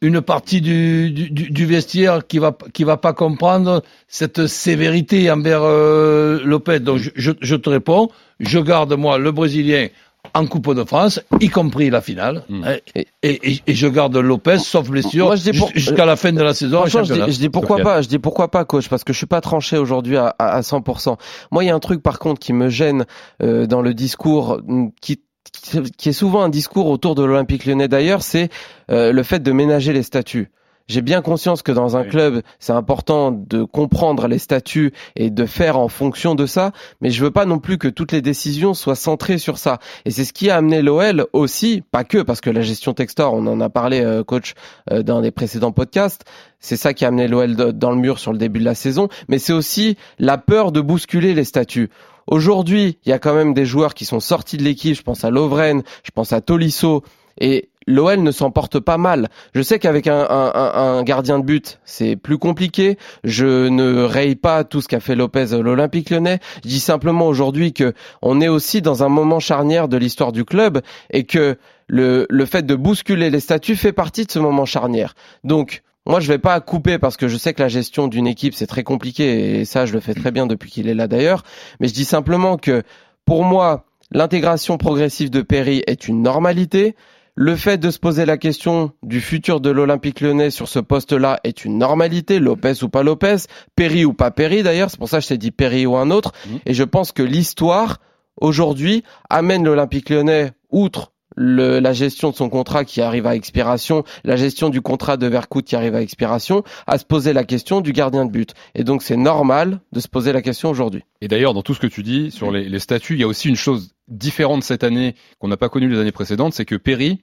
une 0.00 0.20
partie 0.20 0.60
du, 0.60 1.10
du, 1.10 1.30
du- 1.30 1.50
du 1.50 1.66
vestiaire 1.66 2.26
qui 2.26 2.38
va 2.38 2.56
qui 2.72 2.84
va 2.84 2.96
pas 2.96 3.12
comprendre 3.12 3.82
cette 4.06 4.46
sévérité 4.46 5.30
envers 5.30 5.62
euh, 5.62 6.40
Lopez. 6.44 6.80
Donc 6.80 6.98
je, 6.98 7.10
je, 7.16 7.32
je 7.40 7.56
te 7.56 7.68
réponds, 7.68 8.08
je 8.40 8.58
garde 8.58 8.92
moi 8.94 9.18
le 9.18 9.32
Brésilien 9.32 9.88
en 10.34 10.46
Coupe 10.46 10.74
de 10.74 10.84
France, 10.84 11.20
y 11.40 11.48
compris 11.48 11.90
la 11.90 12.00
finale, 12.00 12.42
Mm. 12.48 12.64
hein, 12.66 12.76
et, 12.94 13.06
et, 13.22 13.60
et 13.66 13.74
je 13.74 13.86
garde 13.86 14.16
Lopez 14.16 14.58
sauf 14.58 14.88
blessure 14.90 15.28
pour- 15.58 15.70
jusqu'à 15.74 16.04
la 16.04 16.16
fin 16.16 16.32
de 16.32 16.42
la 16.42 16.54
saison. 16.54 16.80
je 16.82 16.86
dis, 16.86 16.92
championnat. 16.92 17.28
je 17.30 17.38
dis 17.38 17.48
pourquoi 17.48 17.78
pas, 17.78 18.02
je 18.02 18.08
dis 18.08 18.18
pourquoi 18.18 18.50
pas, 18.50 18.64
coach, 18.64 18.88
parce 18.88 19.04
que 19.04 19.12
je 19.12 19.18
suis 19.18 19.26
pas 19.26 19.40
tranché 19.40 19.78
aujourd'hui 19.78 20.16
à, 20.16 20.34
à, 20.38 20.56
à 20.56 20.60
100%. 20.60 21.16
Moi, 21.50 21.64
il 21.64 21.68
y 21.68 21.70
a 21.70 21.74
un 21.74 21.78
truc 21.80 22.02
par 22.02 22.18
contre 22.18 22.40
qui 22.40 22.52
me 22.52 22.68
gêne 22.68 23.06
euh, 23.42 23.66
dans 23.66 23.80
le 23.80 23.94
discours, 23.94 24.60
mm, 24.66 24.88
qui 25.00 25.20
qui 25.50 26.08
est 26.08 26.12
souvent 26.12 26.42
un 26.42 26.48
discours 26.48 26.86
autour 26.88 27.14
de 27.14 27.24
l'Olympique 27.24 27.66
Lyonnais 27.66 27.88
d'ailleurs, 27.88 28.22
c'est 28.22 28.48
euh, 28.90 29.12
le 29.12 29.22
fait 29.22 29.40
de 29.40 29.52
ménager 29.52 29.92
les 29.92 30.02
statuts. 30.02 30.50
J'ai 30.88 31.02
bien 31.02 31.20
conscience 31.20 31.60
que 31.60 31.70
dans 31.70 31.98
un 31.98 32.02
Oui. 32.04 32.08
club, 32.08 32.40
c'est 32.60 32.72
important 32.72 33.30
de 33.30 33.62
comprendre 33.62 34.26
les 34.26 34.38
statuts 34.38 34.94
et 35.16 35.28
de 35.28 35.44
faire 35.44 35.78
en 35.78 35.88
fonction 35.88 36.34
de 36.34 36.46
ça, 36.46 36.72
mais 37.02 37.10
je 37.10 37.22
veux 37.22 37.30
pas 37.30 37.44
non 37.44 37.58
plus 37.58 37.76
que 37.76 37.88
toutes 37.88 38.10
les 38.10 38.22
décisions 38.22 38.72
soient 38.72 38.94
centrées 38.94 39.36
sur 39.36 39.58
ça. 39.58 39.80
Et 40.06 40.10
c'est 40.10 40.24
ce 40.24 40.32
qui 40.32 40.48
a 40.48 40.56
amené 40.56 40.80
l'OL 40.80 41.26
aussi, 41.34 41.82
pas 41.90 42.04
que, 42.04 42.22
parce 42.22 42.40
que 42.40 42.48
la 42.48 42.62
gestion 42.62 42.94
Textor, 42.94 43.34
on 43.34 43.46
en 43.46 43.60
a 43.60 43.68
parlé, 43.68 44.00
euh, 44.00 44.24
coach, 44.24 44.54
euh, 44.90 45.02
dans 45.02 45.20
les 45.20 45.30
précédents 45.30 45.72
podcasts, 45.72 46.24
c'est 46.58 46.78
ça 46.78 46.94
qui 46.94 47.04
a 47.04 47.08
amené 47.08 47.28
l'OL 47.28 47.54
dans 47.54 47.90
le 47.90 47.98
mur 47.98 48.18
sur 48.18 48.32
le 48.32 48.38
début 48.38 48.60
de 48.60 48.64
la 48.64 48.74
saison, 48.74 49.08
mais 49.28 49.38
c'est 49.38 49.52
aussi 49.52 49.98
la 50.18 50.38
peur 50.38 50.72
de 50.72 50.80
bousculer 50.80 51.34
les 51.34 51.44
statuts. 51.44 51.90
Aujourd'hui, 52.28 52.98
il 53.04 53.08
y 53.08 53.12
a 53.12 53.18
quand 53.18 53.34
même 53.34 53.54
des 53.54 53.64
joueurs 53.66 53.94
qui 53.94 54.04
sont 54.04 54.20
sortis 54.20 54.56
de 54.58 54.62
l'équipe, 54.62 54.94
je 54.96 55.02
pense 55.02 55.24
à 55.24 55.30
Lovren, 55.30 55.82
je 56.04 56.10
pense 56.14 56.32
à 56.32 56.40
Tolisso, 56.40 57.02
et 57.40 57.70
l'OL 57.86 58.22
ne 58.22 58.30
s'en 58.32 58.50
porte 58.50 58.80
pas 58.80 58.98
mal. 58.98 59.28
Je 59.54 59.62
sais 59.62 59.78
qu'avec 59.78 60.06
un, 60.08 60.26
un- 60.28 60.52
un- 60.98 61.02
gardien 61.04 61.38
de 61.38 61.44
but, 61.44 61.78
c'est 61.84 62.16
plus 62.16 62.36
compliqué. 62.36 62.98
Je 63.24 63.68
ne 63.68 64.02
raye 64.02 64.34
pas 64.34 64.64
tout 64.64 64.80
ce 64.82 64.88
qu'a 64.88 65.00
fait 65.00 65.14
Lopez 65.14 65.46
l'Olympique 65.58 66.10
lyonnais. 66.10 66.38
Je 66.64 66.68
dis 66.68 66.80
simplement 66.80 67.26
aujourd'hui 67.28 67.72
que 67.72 67.94
on 68.20 68.40
est 68.42 68.48
aussi 68.48 68.82
dans 68.82 69.04
un 69.04 69.08
moment 69.08 69.40
charnière 69.40 69.88
de 69.88 69.96
l'histoire 69.96 70.32
du 70.32 70.44
club 70.44 70.82
et 71.10 71.24
que 71.24 71.56
le, 71.86 72.26
le 72.28 72.44
fait 72.44 72.66
de 72.66 72.74
bousculer 72.74 73.30
les 73.30 73.40
statuts 73.40 73.76
fait 73.76 73.92
partie 73.92 74.26
de 74.26 74.30
ce 74.30 74.38
moment 74.38 74.66
charnière. 74.66 75.14
Donc, 75.44 75.82
moi, 76.08 76.20
je 76.20 76.28
vais 76.28 76.38
pas 76.38 76.58
couper 76.60 76.98
parce 76.98 77.18
que 77.18 77.28
je 77.28 77.36
sais 77.36 77.52
que 77.52 77.62
la 77.62 77.68
gestion 77.68 78.08
d'une 78.08 78.26
équipe, 78.26 78.54
c'est 78.54 78.66
très 78.66 78.82
compliqué 78.82 79.60
et 79.60 79.64
ça, 79.66 79.84
je 79.84 79.92
le 79.92 80.00
fais 80.00 80.14
très 80.14 80.30
bien 80.30 80.46
depuis 80.46 80.70
qu'il 80.70 80.88
est 80.88 80.94
là 80.94 81.06
d'ailleurs. 81.06 81.42
Mais 81.80 81.88
je 81.88 81.92
dis 81.92 82.06
simplement 82.06 82.56
que 82.56 82.82
pour 83.26 83.44
moi, 83.44 83.84
l'intégration 84.10 84.78
progressive 84.78 85.28
de 85.28 85.42
Perry 85.42 85.82
est 85.86 86.08
une 86.08 86.22
normalité. 86.22 86.96
Le 87.34 87.56
fait 87.56 87.76
de 87.76 87.90
se 87.90 87.98
poser 87.98 88.24
la 88.24 88.38
question 88.38 88.92
du 89.02 89.20
futur 89.20 89.60
de 89.60 89.68
l'Olympique 89.68 90.22
lyonnais 90.22 90.50
sur 90.50 90.66
ce 90.66 90.78
poste-là 90.78 91.40
est 91.44 91.66
une 91.66 91.76
normalité, 91.76 92.38
Lopez 92.38 92.82
ou 92.82 92.88
pas 92.88 93.02
Lopez, 93.02 93.36
Perry 93.76 94.06
ou 94.06 94.14
pas 94.14 94.30
Perry 94.30 94.62
d'ailleurs, 94.62 94.90
c'est 94.90 94.98
pour 94.98 95.10
ça 95.10 95.18
que 95.18 95.24
je 95.24 95.28
t'ai 95.28 95.38
dit 95.38 95.50
Perry 95.50 95.84
ou 95.84 95.94
un 95.96 96.10
autre. 96.10 96.32
Mhm. 96.48 96.58
Et 96.64 96.72
je 96.72 96.84
pense 96.84 97.12
que 97.12 97.22
l'histoire, 97.22 98.00
aujourd'hui, 98.40 99.04
amène 99.28 99.62
l'Olympique 99.62 100.08
lyonnais, 100.08 100.52
outre 100.70 101.12
le- 101.36 101.78
la 101.78 101.92
gestion 101.92 102.30
de 102.30 102.34
son 102.36 102.48
contrat 102.48 102.84
qui 102.84 103.00
arrive 103.00 103.26
à 103.26 103.34
expiration, 103.36 104.04
la 104.24 104.36
gestion 104.36 104.70
du 104.70 104.80
contrat 104.80 105.16
de 105.16 105.26
Vercout 105.26 105.62
qui 105.64 105.76
arrive 105.76 105.94
à 105.94 106.02
expiration, 106.02 106.64
à 106.86 106.98
se 106.98 107.04
poser 107.04 107.32
la 107.32 107.44
question 107.44 107.80
du 107.80 107.92
gardien 107.92 108.24
de 108.24 108.30
but. 108.30 108.54
Et 108.74 108.84
donc 108.84 109.02
c'est 109.02 109.16
normal 109.16 109.80
de 109.92 110.00
se 110.00 110.08
poser 110.08 110.32
la 110.32 110.42
question 110.42 110.70
aujourd'hui. 110.70 111.02
Et 111.20 111.28
d'ailleurs, 111.28 111.54
dans 111.54 111.62
tout 111.62 111.74
ce 111.74 111.80
que 111.80 111.86
tu 111.86 112.02
dis 112.02 112.30
sur 112.30 112.50
les, 112.50 112.68
les 112.68 112.78
statuts, 112.78 113.14
il 113.14 113.20
y 113.20 113.24
a 113.24 113.28
aussi 113.28 113.48
une 113.48 113.56
chose 113.56 113.94
différente 114.08 114.62
cette 114.64 114.84
année 114.84 115.14
qu'on 115.38 115.48
n'a 115.48 115.56
pas 115.56 115.68
connue 115.68 115.88
les 115.88 115.98
années 115.98 116.12
précédentes, 116.12 116.54
c'est 116.54 116.64
que 116.64 116.76
Perry, 116.76 117.18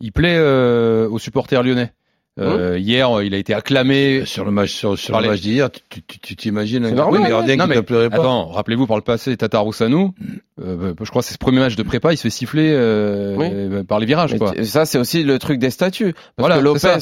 il 0.00 0.12
plaît 0.12 0.36
euh, 0.38 1.08
aux 1.08 1.18
supporters 1.18 1.62
lyonnais. 1.62 1.92
Euh, 2.38 2.78
Hier, 2.78 3.20
il 3.22 3.34
a 3.34 3.36
été 3.38 3.52
acclamé. 3.52 4.24
Sur 4.24 4.46
le 4.46 4.50
match, 4.50 4.70
sur, 4.72 4.96
sur 4.98 5.20
le 5.20 5.26
match 5.28 5.40
d'hier, 5.40 5.68
tu- 5.70 6.00
tu 6.06 6.18
tu 6.20 6.36
t'imagines 6.36 6.84
un 6.86 6.92
Non, 6.92 7.10
qui 7.10 7.18
mais 7.18 7.28
ne 7.76 7.80
pleurait 7.82 8.08
pas. 8.08 8.16
Attends, 8.16 8.46
rappelez-vous 8.46 8.86
par 8.86 8.96
le 8.96 9.02
passé, 9.02 9.36
Tata 9.36 9.58
Roussanou, 9.58 10.14
euh, 10.60 10.94
je 11.00 11.10
crois 11.10 11.22
que 11.22 11.28
c'est 11.28 11.34
ce 11.34 11.38
premier 11.38 11.58
match 11.60 11.76
de 11.76 11.82
prépa, 11.82 12.12
il 12.12 12.16
se 12.16 12.22
fait 12.22 12.30
siffler 12.30 12.70
euh, 12.72 13.36
Oui. 13.36 13.48
euh, 13.50 13.84
par 13.84 13.98
les 13.98 14.06
virages. 14.06 14.36
Quoi. 14.38 14.52
ça 14.64 14.84
c'est 14.84 14.98
aussi 14.98 15.22
le 15.22 15.38
truc 15.38 15.58
des 15.58 15.70
statuts. 15.70 16.12
Parce 16.12 16.24
Voilà, 16.38 16.58
que 16.58 16.62
Lopez. 16.64 16.98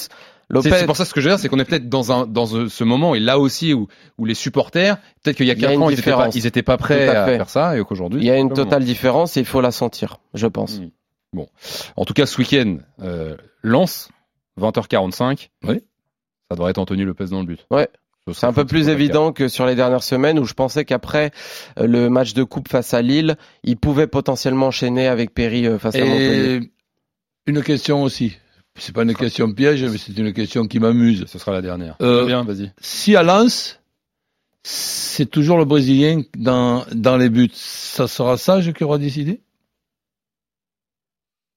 Lopez, 0.50 0.70
C'est 0.70 0.86
pour 0.86 0.96
ça 0.96 1.04
ce 1.04 1.12
que 1.12 1.20
je 1.20 1.28
veux 1.28 1.34
dire, 1.34 1.38
c'est 1.38 1.50
qu'on 1.50 1.58
est 1.58 1.64
peut-être 1.66 1.90
dans 1.90 2.10
un 2.10 2.26
dans 2.26 2.46
ce 2.46 2.84
moment 2.84 3.14
et 3.14 3.20
là 3.20 3.38
aussi 3.38 3.74
où 3.74 3.86
où 4.16 4.24
les 4.24 4.32
supporters, 4.34 4.96
peut-être 5.22 5.36
qu'il 5.36 5.46
y 5.46 5.50
a 5.50 5.54
quatre 5.54 5.78
ans, 5.78 5.90
ils 5.90 5.94
étaient 5.98 6.10
pas 6.10 6.16
différence. 6.16 6.34
ils 6.36 6.46
étaient 6.46 6.62
pas 6.62 6.78
prêts 6.78 7.06
à 7.08 7.26
faire 7.26 7.50
ça 7.50 7.78
et 7.78 7.84
qu'aujourd'hui 7.84 8.20
il 8.22 8.26
y 8.26 8.30
a 8.30 8.38
une 8.38 8.52
totale 8.52 8.84
différence 8.84 9.36
et 9.36 9.40
il 9.40 9.46
faut 9.46 9.60
la 9.60 9.70
sentir, 9.72 10.20
je 10.34 10.46
pense. 10.46 10.78
Mm. 10.80 10.90
Bon, 11.34 11.46
en 11.96 12.04
tout 12.06 12.14
cas, 12.14 12.24
ce 12.24 12.38
week-end, 12.38 12.78
euh, 13.02 13.36
Lens, 13.62 14.08
20h45. 14.58 15.50
Oui. 15.64 15.82
Ça 16.50 16.56
devrait 16.56 16.70
être 16.70 16.78
Anthony 16.78 17.04
Lopez 17.04 17.26
dans 17.26 17.40
le 17.40 17.46
but. 17.46 17.66
Ouais. 17.70 17.88
Ce 18.32 18.40
C'est 18.40 18.46
un 18.46 18.52
peu 18.52 18.64
plus 18.64 18.88
évident 18.88 19.32
que 19.32 19.48
sur 19.48 19.66
les 19.66 19.74
dernières 19.74 20.02
semaines 20.02 20.38
où 20.38 20.44
je 20.44 20.54
pensais 20.54 20.84
qu'après 20.84 21.30
euh, 21.78 21.86
le 21.86 22.10
match 22.10 22.34
de 22.34 22.42
coupe 22.42 22.68
face 22.68 22.94
à 22.94 23.02
Lille, 23.02 23.36
il 23.64 23.76
pouvait 23.76 24.06
potentiellement 24.06 24.66
enchaîner 24.66 25.08
avec 25.08 25.34
Perry 25.34 25.66
euh, 25.66 25.78
face 25.78 25.94
à 25.94 26.00
Montpellier. 26.00 26.60
Et 27.46 27.50
une 27.50 27.62
question 27.62 28.02
aussi. 28.02 28.36
C'est 28.76 28.94
pas 28.94 29.02
une 29.02 29.14
question 29.14 29.52
piège, 29.52 29.82
mais 29.84 29.98
c'est 29.98 30.16
une 30.16 30.32
question 30.32 30.66
qui 30.66 30.78
m'amuse. 30.78 31.24
Ce 31.26 31.38
sera 31.38 31.52
la 31.52 31.62
dernière. 31.62 31.96
Euh, 32.00 32.18
Très 32.18 32.26
bien, 32.26 32.44
vas-y. 32.44 32.72
Si 32.80 33.16
à 33.16 33.22
Lens, 33.22 33.80
c'est 34.62 35.26
toujours 35.26 35.58
le 35.58 35.64
Brésilien 35.64 36.22
dans, 36.36 36.84
dans 36.92 37.16
les 37.16 37.28
buts, 37.28 37.50
ça 37.52 38.06
sera 38.06 38.36
Sage 38.36 38.72
qui 38.72 38.84
aura 38.84 38.98
décidé? 38.98 39.40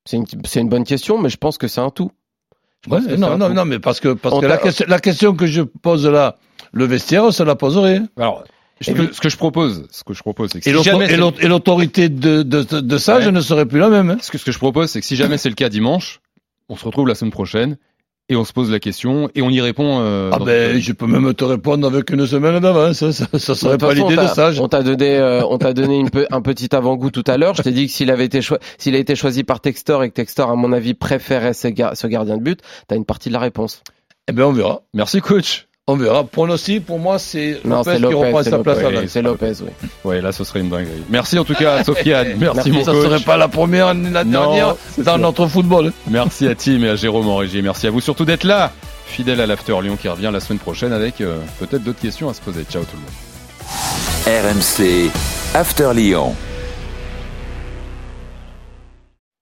C'est 0.05 0.60
une, 0.60 0.69
bonne 0.69 0.84
question, 0.84 1.21
mais 1.21 1.29
je 1.29 1.38
pense 1.38 1.57
que 1.57 1.67
c'est 1.67 1.79
un 1.81 1.91
tout. 1.91 2.12
Ouais, 2.88 2.99
non, 3.17 3.38
non, 3.38 3.49
non, 3.49 3.65
mais 3.65 3.77
parce 3.77 3.99
que, 3.99 4.13
parce 4.13 4.34
On 4.34 4.41
que 4.41 4.47
la, 4.47 4.57
t'a- 4.57 4.63
question, 4.63 4.86
la 4.89 4.99
question 4.99 5.36
que 5.36 5.45
je 5.45 5.62
pose 5.62 6.07
là, 6.07 6.38
le 6.71 6.86
vestiaire, 6.86 7.23
on 7.25 7.31
se 7.31 7.43
la 7.43 7.55
poserait. 7.55 8.01
Alors, 8.17 8.43
ce 8.81 8.91
que, 8.91 9.13
ce 9.13 9.21
que 9.21 9.29
je 9.29 9.38
propose, 9.38 9.86
ce 9.91 10.03
que 10.03 10.13
je 10.13 10.21
propose, 10.21 10.49
c'est 10.51 10.60
que 10.62 10.69
Et 10.69 10.73
si 10.75 10.84
jamais 10.84 11.12
et 11.12 11.47
l'autorité 11.47 12.10
de, 12.10 12.41
de, 12.43 12.63
de, 12.63 12.79
de 12.79 12.97
Sage 12.97 13.25
Ouais. 13.27 13.31
ne 13.31 13.41
serait 13.41 13.65
plus 13.67 13.79
la 13.79 13.89
même. 13.89 14.10
hein. 14.10 14.17
ce 14.21 14.31
que, 14.31 14.38
ce 14.38 14.45
que 14.45 14.51
je 14.51 14.57
propose, 14.57 14.89
c'est 14.89 14.99
que 15.01 15.05
si 15.05 15.15
jamais 15.15 15.38
c'est 15.38 15.49
le 15.49 15.55
cas 15.55 15.69
dimanche, 15.69 16.19
on 16.69 16.75
se 16.75 16.86
retrouve 16.86 17.07
la 17.07 17.13
semaine 17.15 17.31
prochaine 17.31 17.77
et 18.29 18.36
on 18.36 18.43
se 18.45 18.53
pose 18.53 18.71
la 18.71 18.79
question 18.79 19.29
et 19.36 19.41
on 19.43 19.49
y 19.49 19.60
répond. 19.62 19.99
euh, 20.01 20.31
Ah 20.34 20.39
ben, 20.39 20.79
je 20.79 20.93
peux 20.93 21.05
même 21.05 21.31
te 21.34 21.43
répondre 21.43 21.86
avec 21.86 22.10
une 22.12 22.25
semaine 22.25 22.60
d'avance. 22.60 23.03
hein. 23.03 23.12
Ça, 23.12 23.27
ça 23.38 23.53
serait 23.55 23.77
pas 23.77 23.93
l'idée 23.93 24.15
de 24.15 24.25
Sage. 24.27 24.60
On 24.60 24.67
t'a 24.69 24.81
donné, 24.81 25.17
euh, 25.17 25.43
on 25.45 25.57
t'a 25.60 25.73
donné 25.73 25.97
une 25.99 26.10
peu, 26.10 26.25
un 26.31 26.41
petit 26.41 26.73
avant-goût 26.75 27.12
tout 27.12 27.25
à 27.27 27.38
l'heure. 27.38 27.53
Je 27.55 27.62
t'ai 27.62 27.71
dit 27.71 27.86
que 27.88 27.91
s'il 27.91 28.10
avait 28.10 28.25
été 28.25 28.39
s'il 28.79 28.95
a 28.95 28.99
été 28.99 29.15
choisi 29.15 29.43
par 29.43 29.60
Textor 29.60 30.03
et 30.03 30.10
que 30.10 30.15
Textor, 30.15 30.49
à 30.49 30.55
mon 30.55 30.71
avis, 30.71 30.93
préférait 30.95 31.53
ce, 31.53 31.67
gar- 31.67 31.95
ce 31.95 32.07
gardien 32.07 32.38
de 32.38 32.41
but, 32.43 32.62
t'as 32.88 32.95
une 32.95 33.05
partie 33.05 33.27
de 33.29 33.34
la 33.34 33.39
réponse. 33.41 33.84
Eh 34.27 34.31
ben, 34.31 34.45
on 34.45 34.53
verra. 34.53 34.81
Merci 34.93 35.19
coach. 35.21 35.67
On 35.91 35.95
verra. 35.97 36.23
Pronostic, 36.23 36.86
pour 36.86 36.99
moi, 36.99 37.19
c'est 37.19 37.60
Lopez 37.65 37.97
qui 37.97 38.06
reprend 38.06 38.43
c'est 38.43 38.49
sa 38.51 38.60
place 38.60 38.77
à 38.77 38.82
Lopez, 38.84 38.95
Lens. 39.01 39.10
c'est 39.10 39.21
Lopez, 39.21 39.51
oui. 39.62 39.69
Ouais, 40.06 40.21
là, 40.21 40.32
ce 40.32 40.43
serait 40.43 40.60
une 40.62 40.69
dinguerie. 40.69 41.04
Merci 41.10 41.38
en 41.38 41.43
tout 41.43 41.54
cas 41.56 41.75
à 41.75 41.84
Sofiane. 41.84 42.34
Merci, 42.38 42.71
mon 42.71 42.84
ça 42.84 42.91
coach. 42.91 43.04
serait 43.04 43.19
pas 43.19 43.38
la 43.38 43.47
première 43.47 43.93
ni 43.93 44.10
la 44.12 44.23
Non, 44.23 44.41
dernière 44.54 44.75
dans 44.99 45.04
sûr. 45.13 45.17
notre 45.19 45.47
football. 45.47 45.91
Merci 46.10 46.47
à 46.47 46.56
Tim 46.56 46.82
et 46.84 46.89
à 46.89 46.95
Jérôme 46.95 47.27
en 47.27 47.38
régie. 47.38 47.62
Merci 47.62 47.88
à 47.88 47.91
vous 47.91 47.99
surtout 48.01 48.25
d'être 48.25 48.43
là. 48.43 48.71
Fidèle 49.06 49.41
à 49.41 49.45
l'After 49.47 49.75
Lyon 49.82 49.97
qui 50.01 50.08
revient 50.08 50.30
la 50.32 50.39
semaine 50.39 50.60
prochaine 50.60 50.93
avec 50.93 51.19
euh, 51.19 51.38
peut-être 51.60 51.84
d'autres 51.84 51.99
questions 51.99 52.30
à 52.30 52.34
se 52.34 52.39
poser. 52.41 52.63
Ciao 52.71 52.84
tout 52.84 52.95
le 52.95 53.01
monde. 53.01 54.56
RMC 54.56 55.10
After 55.54 55.89
Lyon. 55.93 56.34